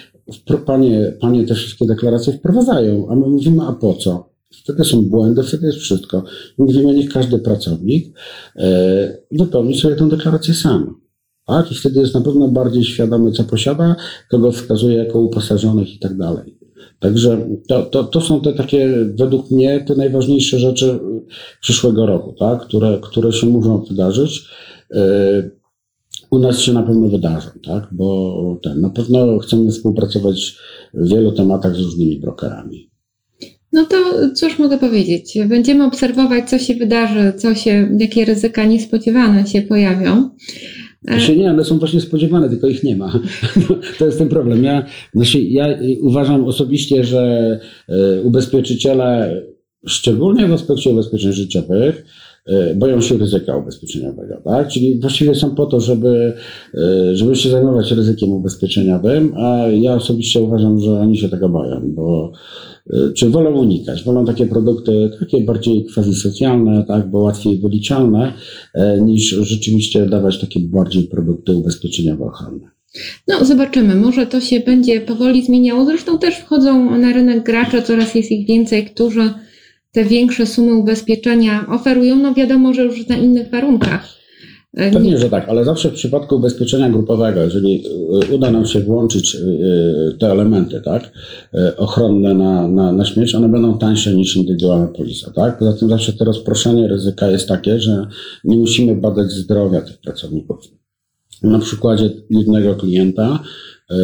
panie, 0.65 1.13
panie 1.21 1.45
te 1.45 1.55
wszystkie 1.55 1.85
deklaracje 1.85 2.33
wprowadzają, 2.33 3.07
a 3.09 3.15
my 3.15 3.27
mówimy, 3.27 3.63
a 3.63 3.73
po 3.73 3.93
co? 3.93 4.31
Wtedy 4.63 4.83
są 4.83 5.01
błędy, 5.01 5.43
wtedy 5.43 5.67
jest 5.67 5.79
wszystko. 5.79 6.23
Mówimy, 6.57 6.93
niech 6.93 7.09
każdy 7.09 7.39
pracownik 7.39 8.17
wypełni 9.31 9.77
sobie 9.77 9.95
tę 9.95 10.09
deklarację 10.09 10.53
sam. 10.53 11.01
Tak? 11.47 11.71
I 11.71 11.75
wtedy 11.75 11.99
jest 11.99 12.13
na 12.13 12.21
pewno 12.21 12.47
bardziej 12.47 12.83
świadomy, 12.83 13.31
co 13.31 13.43
posiada, 13.43 13.95
kogo 14.29 14.51
wskazuje 14.51 14.97
jako 14.97 15.19
uposażonych 15.19 15.95
i 15.95 15.99
tak 15.99 16.17
dalej. 16.17 16.60
Także 16.99 17.47
to, 17.67 17.83
to, 17.83 18.03
to 18.03 18.21
są 18.21 18.41
te 18.41 18.53
takie, 18.53 18.89
według 19.15 19.51
mnie, 19.51 19.83
te 19.87 19.95
najważniejsze 19.95 20.59
rzeczy 20.59 20.99
przyszłego 21.61 22.05
roku, 22.05 22.35
tak? 22.39 22.61
które, 22.61 22.99
które 23.01 23.33
się 23.33 23.47
muszą 23.47 23.83
wydarzyć. 23.83 24.41
E, 24.91 25.49
U 26.31 26.39
nas 26.39 26.59
się 26.59 26.73
na 26.73 26.83
pewno 26.83 27.07
wydarzą, 27.07 27.49
tak? 27.65 27.87
bo 27.91 28.59
ten, 28.63 28.81
na 28.81 28.89
pewno 28.89 29.39
chcemy 29.39 29.71
współpracować 29.71 30.57
w 30.93 31.09
wielu 31.09 31.31
tematach 31.31 31.75
z 31.75 31.79
różnymi 31.79 32.19
brokerami. 32.19 32.91
No 33.73 33.85
to 33.85 33.95
cóż 34.35 34.59
mogę 34.59 34.77
powiedzieć? 34.77 35.37
Będziemy 35.47 35.85
obserwować, 35.85 36.49
co 36.49 36.59
się 36.59 36.75
wydarzy, 36.75 37.33
co 37.37 37.55
się, 37.55 37.89
jakie 37.99 38.25
ryzyka 38.25 38.65
niespodziewane 38.65 39.47
się 39.47 39.61
pojawią. 39.61 40.29
Znaczy 41.01 41.37
nie, 41.37 41.49
one 41.51 41.63
są 41.63 41.79
właśnie 41.79 42.01
spodziewane, 42.01 42.49
tylko 42.49 42.67
ich 42.67 42.83
nie 42.83 42.95
ma. 42.95 43.19
To 43.99 44.05
jest 44.05 44.17
ten 44.17 44.29
problem. 44.29 44.63
Ja, 44.63 44.85
znaczy 45.13 45.41
ja 45.41 45.67
uważam 46.01 46.45
osobiście, 46.45 47.03
że 47.03 47.59
e, 47.89 48.21
ubezpieczyciele, 48.21 49.41
szczególnie 49.87 50.47
w 50.47 50.53
aspekcie 50.53 50.89
ubezpieczeń 50.89 51.33
życiowych, 51.33 52.05
boją 52.75 53.01
się 53.01 53.17
ryzyka 53.17 53.57
ubezpieczeniowego, 53.57 54.41
tak? 54.45 54.67
Czyli 54.67 54.99
właściwie 54.99 55.35
są 55.35 55.55
po 55.55 55.65
to, 55.65 55.79
żeby, 55.79 56.33
e, 56.73 57.15
żeby 57.15 57.35
się 57.35 57.49
zajmować 57.49 57.91
ryzykiem 57.91 58.29
ubezpieczeniowym, 58.29 59.33
a 59.37 59.67
ja 59.67 59.93
osobiście 59.93 60.41
uważam, 60.41 60.79
że 60.79 60.91
oni 60.91 61.17
się 61.17 61.29
tego 61.29 61.49
boją, 61.49 61.81
bo 61.85 62.31
e, 62.93 63.13
czy 63.13 63.29
wolą 63.29 63.51
unikać, 63.51 64.03
wolą 64.03 64.25
takie 64.25 64.45
produkty 64.45 65.11
takie 65.19 65.41
bardziej 65.41 65.85
quasi-socjalne, 65.95 66.85
tak, 66.87 67.09
bo 67.09 67.19
łatwiej 67.19 67.59
wyliczalne, 67.59 68.33
e, 68.73 69.01
niż 69.01 69.29
rzeczywiście 69.29 70.05
dawać 70.05 70.39
takie 70.39 70.59
bardziej 70.59 71.03
produkty 71.03 71.55
ubezpieczeniowo 71.55 72.25
ochronne. 72.25 72.67
No, 73.27 73.45
zobaczymy. 73.45 73.95
Może 73.95 74.27
to 74.27 74.41
się 74.41 74.59
będzie 74.59 75.01
powoli 75.01 75.45
zmieniało. 75.45 75.85
Zresztą 75.85 76.19
też 76.19 76.35
wchodzą 76.35 76.97
na 76.97 77.13
rynek 77.13 77.45
gracze, 77.45 77.81
coraz 77.81 78.15
jest 78.15 78.31
ich 78.31 78.47
więcej, 78.47 78.85
którzy 78.85 79.29
te 79.91 80.05
większe 80.05 80.45
sumy 80.45 80.73
ubezpieczenia 80.73 81.65
oferują. 81.69 82.15
No 82.15 82.33
wiadomo, 82.33 82.73
że 82.73 82.83
już 82.83 83.07
na 83.07 83.17
innych 83.17 83.49
warunkach. 83.49 84.21
E, 84.73 84.91
Pewnie, 84.91 85.17
że 85.17 85.29
tak, 85.29 85.49
ale 85.49 85.65
zawsze 85.65 85.89
w 85.89 85.93
przypadku 85.93 86.35
ubezpieczenia 86.35 86.89
grupowego, 86.89 87.43
jeżeli 87.43 87.83
y, 88.31 88.35
uda 88.35 88.51
nam 88.51 88.65
się 88.65 88.79
włączyć 88.79 89.35
y, 89.35 90.17
te 90.19 90.31
elementy, 90.31 90.81
tak, 90.81 91.11
ochronne 91.77 92.33
na, 92.33 92.67
na, 92.67 92.91
na 92.91 93.05
śmierć, 93.05 93.35
one 93.35 93.49
będą 93.49 93.77
tańsze 93.77 94.13
niż 94.13 94.35
indywidualna 94.35 94.87
polisa, 94.87 95.31
tak? 95.31 95.57
Poza 95.59 95.73
tym 95.73 95.89
zawsze 95.89 96.13
to 96.13 96.25
rozproszenie 96.25 96.87
ryzyka 96.87 97.31
jest 97.31 97.47
takie, 97.47 97.79
że 97.79 98.07
nie 98.43 98.57
musimy 98.57 98.95
badać 98.95 99.31
zdrowia 99.31 99.81
tych 99.81 99.97
pracowników. 99.97 100.59
Na 101.43 101.59
przykładzie 101.59 102.09
jednego 102.29 102.75
klienta 102.75 103.43
e, 103.89 103.95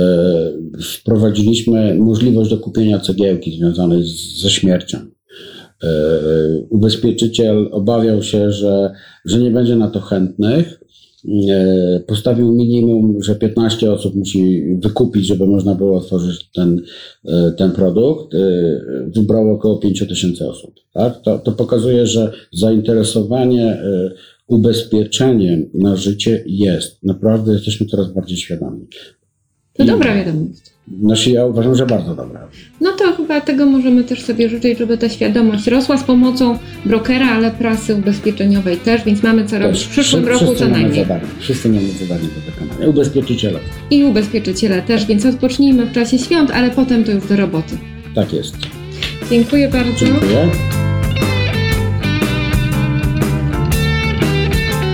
wprowadziliśmy 0.83 1.95
możliwość 1.95 2.49
do 2.49 2.57
kupienia 2.57 2.99
cegiełki 2.99 3.57
związanej 3.57 4.03
ze 4.41 4.49
śmiercią. 4.49 5.16
E, 5.83 5.89
ubezpieczyciel 6.69 7.69
obawiał 7.71 8.23
się, 8.23 8.51
że, 8.51 8.91
że 9.25 9.39
nie 9.39 9.51
będzie 9.51 9.75
na 9.75 9.87
to 9.87 9.99
chętnych. 10.01 10.79
E, 11.49 11.99
Postawił 12.07 12.51
minimum, 12.51 13.23
że 13.23 13.35
15 13.35 13.91
osób 13.91 14.15
musi 14.15 14.63
wykupić, 14.83 15.27
żeby 15.27 15.47
można 15.47 15.75
było 15.75 15.97
otworzyć 15.97 16.49
ten, 16.51 16.81
e, 17.25 17.51
ten 17.51 17.71
produkt. 17.71 18.35
Wybrało 19.07 19.53
około 19.53 19.77
5 19.77 20.07
tysięcy 20.07 20.49
osób. 20.49 20.75
Tak? 20.93 21.21
To, 21.21 21.39
to 21.39 21.51
pokazuje, 21.51 22.07
że 22.07 22.31
zainteresowanie 22.53 23.77
ubezpieczeniem 24.47 25.69
na 25.73 25.95
życie 25.95 26.43
jest. 26.47 27.03
Naprawdę 27.03 27.53
jesteśmy 27.53 27.85
coraz 27.87 28.13
bardziej 28.13 28.37
świadomi. 28.37 28.87
To 29.73 29.85
dobra 29.85 30.15
wiadomość. 30.15 30.76
Znaczy 31.01 31.31
ja 31.31 31.45
uważam, 31.45 31.75
że 31.75 31.85
bardzo 31.85 32.15
dobra. 32.15 32.47
No 32.81 32.91
to 32.91 33.13
chyba 33.13 33.41
tego 33.41 33.65
możemy 33.65 34.03
też 34.03 34.21
sobie 34.21 34.49
życzyć, 34.49 34.77
żeby 34.77 34.97
ta 34.97 35.09
świadomość 35.09 35.67
rosła 35.67 35.97
z 35.97 36.03
pomocą 36.03 36.57
brokera, 36.85 37.27
ale 37.29 37.51
prasy 37.51 37.95
ubezpieczeniowej 37.95 38.77
też, 38.77 39.03
więc 39.03 39.23
mamy 39.23 39.45
co 39.45 39.59
robić 39.59 39.83
w 39.83 39.89
przyszłym 39.89 40.27
roku 40.27 40.45
wszyscy 40.45 40.65
co 40.65 40.69
najmniej. 40.69 41.03
Zadanie, 41.03 41.21
wszyscy 41.39 41.69
mamy 41.69 41.87
zadanie 41.87 42.21
do 42.23 42.51
wykonania. 42.51 42.87
Ubezpieczyciele. 42.87 43.59
I 43.91 44.03
ubezpieczyciele 44.03 44.81
też, 44.81 45.05
więc 45.05 45.25
odpocznijmy 45.25 45.85
w 45.85 45.91
czasie 45.91 46.19
świąt, 46.19 46.51
ale 46.51 46.69
potem 46.69 47.03
to 47.03 47.11
już 47.11 47.27
do 47.27 47.35
roboty. 47.35 47.77
Tak 48.15 48.33
jest. 48.33 48.55
Dziękuję 49.29 49.69
bardzo. 49.69 50.05
Dziękuję. 50.05 50.49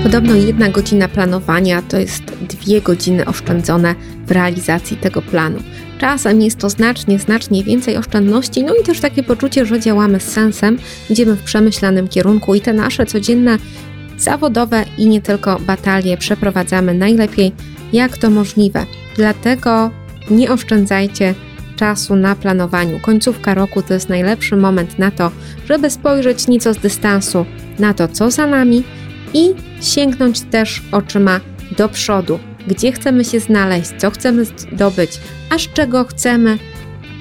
Podobno 0.04 0.36
jedna 0.36 0.70
godzina 0.70 1.08
planowania 1.08 1.82
to 1.82 2.00
jest 2.00 2.24
dwie 2.66 2.82
godziny 2.82 3.26
oszczędzone 3.26 3.96
w 4.28 4.32
realizacji 4.32 4.98
tego 4.98 5.22
planu. 5.22 5.60
Czasem 5.98 6.42
jest 6.42 6.58
to 6.58 6.70
znacznie, 6.70 7.20
znacznie 7.20 7.64
więcej 7.64 7.98
oszczędności, 7.98 8.64
no 8.64 8.76
i 8.76 8.84
też 8.84 9.00
takie 9.00 9.24
poczucie, 9.24 9.66
że 9.66 9.80
działamy 9.80 10.20
z 10.20 10.24
sensem, 10.24 10.78
idziemy 11.10 11.36
w 11.36 11.44
przemyślanym 11.44 12.08
kierunku 12.08 12.56
i 12.56 12.62
te 12.62 12.74
nasze 12.74 13.06
codzienne 13.06 13.58
zawodowe 14.18 14.86
i 14.98 15.08
nie 15.08 15.22
tylko 15.22 15.60
batalie 15.60 16.18
przeprowadzamy 16.18 16.94
najlepiej, 16.94 17.52
jak 17.94 18.18
to 18.18 18.30
możliwe. 18.30 18.86
Dlatego 19.16 19.92
nie 20.32 20.52
oszczędzajcie 20.52 21.34
czasu 21.76 22.16
na 22.16 22.36
planowaniu. 22.36 23.00
Końcówka 23.00 23.54
roku 23.54 23.82
to 23.82 23.94
jest 23.94 24.10
najlepszy 24.10 24.56
moment 24.56 25.00
na 25.00 25.12
to, 25.12 25.32
żeby 25.68 25.90
spojrzeć 25.90 26.48
nieco 26.48 26.74
z 26.74 26.78
dystansu 26.78 27.46
na 27.80 27.94
to, 27.94 28.08
co 28.08 28.32
za 28.32 28.48
nami 28.48 28.84
i 29.34 29.50
sięgnąć 29.82 30.42
też 30.42 30.82
oczyma 30.92 31.40
do 31.78 31.90
przodu, 31.90 32.40
gdzie 32.68 32.92
chcemy 32.92 33.26
się 33.26 33.40
znaleźć, 33.40 33.92
co 33.98 34.12
chcemy 34.12 34.46
zdobyć, 34.46 35.20
a 35.50 35.58
z 35.58 35.62
czego 35.62 36.04
chcemy 36.04 36.58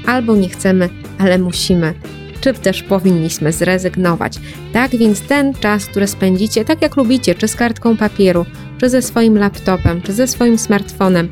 albo 0.07 0.37
nie 0.37 0.49
chcemy, 0.49 0.89
ale 1.19 1.39
musimy, 1.39 1.95
czy 2.41 2.55
też 2.55 2.83
powinniśmy 2.83 3.53
zrezygnować. 3.53 4.39
Tak 4.73 4.91
więc 4.91 5.21
ten 5.21 5.55
czas, 5.55 5.87
który 5.87 6.07
spędzicie 6.07 6.65
tak 6.65 6.83
jak 6.83 6.97
lubicie, 6.97 7.35
czy 7.35 7.49
z 7.49 7.57
kartką 7.57 7.97
papieru, 7.97 8.47
czy 8.79 8.89
ze 8.89 9.03
swoim 9.03 9.39
laptopem, 9.39 10.03
czy 10.03 10.13
ze 10.13 10.27
swoim 10.27 10.59
smartfonem, 10.59 11.29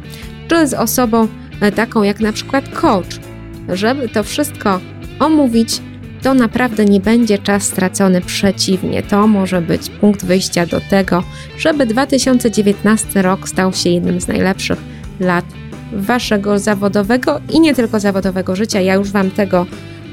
czy 0.49 0.66
z 0.66 0.75
osobą 0.75 1.29
e, 1.61 1.73
taką 1.73 2.03
jak 2.03 2.20
na 2.20 2.33
przykład 2.33 2.68
coach, 2.68 3.20
żeby 3.68 4.09
to 4.09 4.23
wszystko 4.23 4.81
omówić, 5.18 5.81
to 6.22 6.35
naprawdę 6.35 6.85
nie 6.85 7.00
będzie 7.00 7.38
czas 7.38 7.62
stracony. 7.62 8.20
Przeciwnie, 8.20 9.02
to 9.02 9.26
może 9.26 9.62
być 9.62 9.90
punkt 9.90 10.24
wyjścia 10.24 10.66
do 10.66 10.80
tego, 10.80 11.22
żeby 11.59 11.87
2019 11.87 13.22
rok 13.22 13.48
stał 13.48 13.72
się 13.72 13.90
jednym 13.90 14.20
z 14.20 14.28
najlepszych 14.28 14.78
lat 15.20 15.44
waszego 15.92 16.59
zawodowego 16.59 17.40
i 17.50 17.61
nie 17.61 17.74
tylko 17.74 18.00
zawodowego 18.00 18.56
życia. 18.56 18.80
Ja 18.80 18.94
już 18.94 19.11
Wam 19.11 19.30
tego 19.30 19.66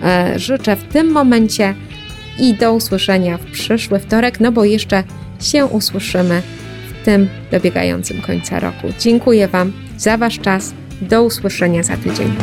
e, 0.04 0.40
życzę 0.40 0.76
w 0.76 0.84
tym 0.84 1.12
momencie 1.12 1.76
i 2.40 2.54
do 2.54 2.74
usłyszenia 2.74 3.38
w 3.38 3.46
przyszły 3.46 4.00
wtorek, 4.00 4.40
no 4.40 4.52
bo 4.52 4.66
jeszcze 4.66 5.04
się 5.42 5.66
usłyszymy 5.66 6.42
w 6.90 7.06
tym 7.06 7.28
dobiegającym 7.52 8.22
końca 8.22 8.60
roku. 8.60 8.88
Dziękuję 9.00 9.48
Wam 9.48 9.74
za 9.98 10.18
Wasz 10.18 10.40
czas. 10.40 10.74
Do 11.02 11.24
usłyszenia 11.24 11.84
za 11.84 11.98
tydzień. 11.98 12.34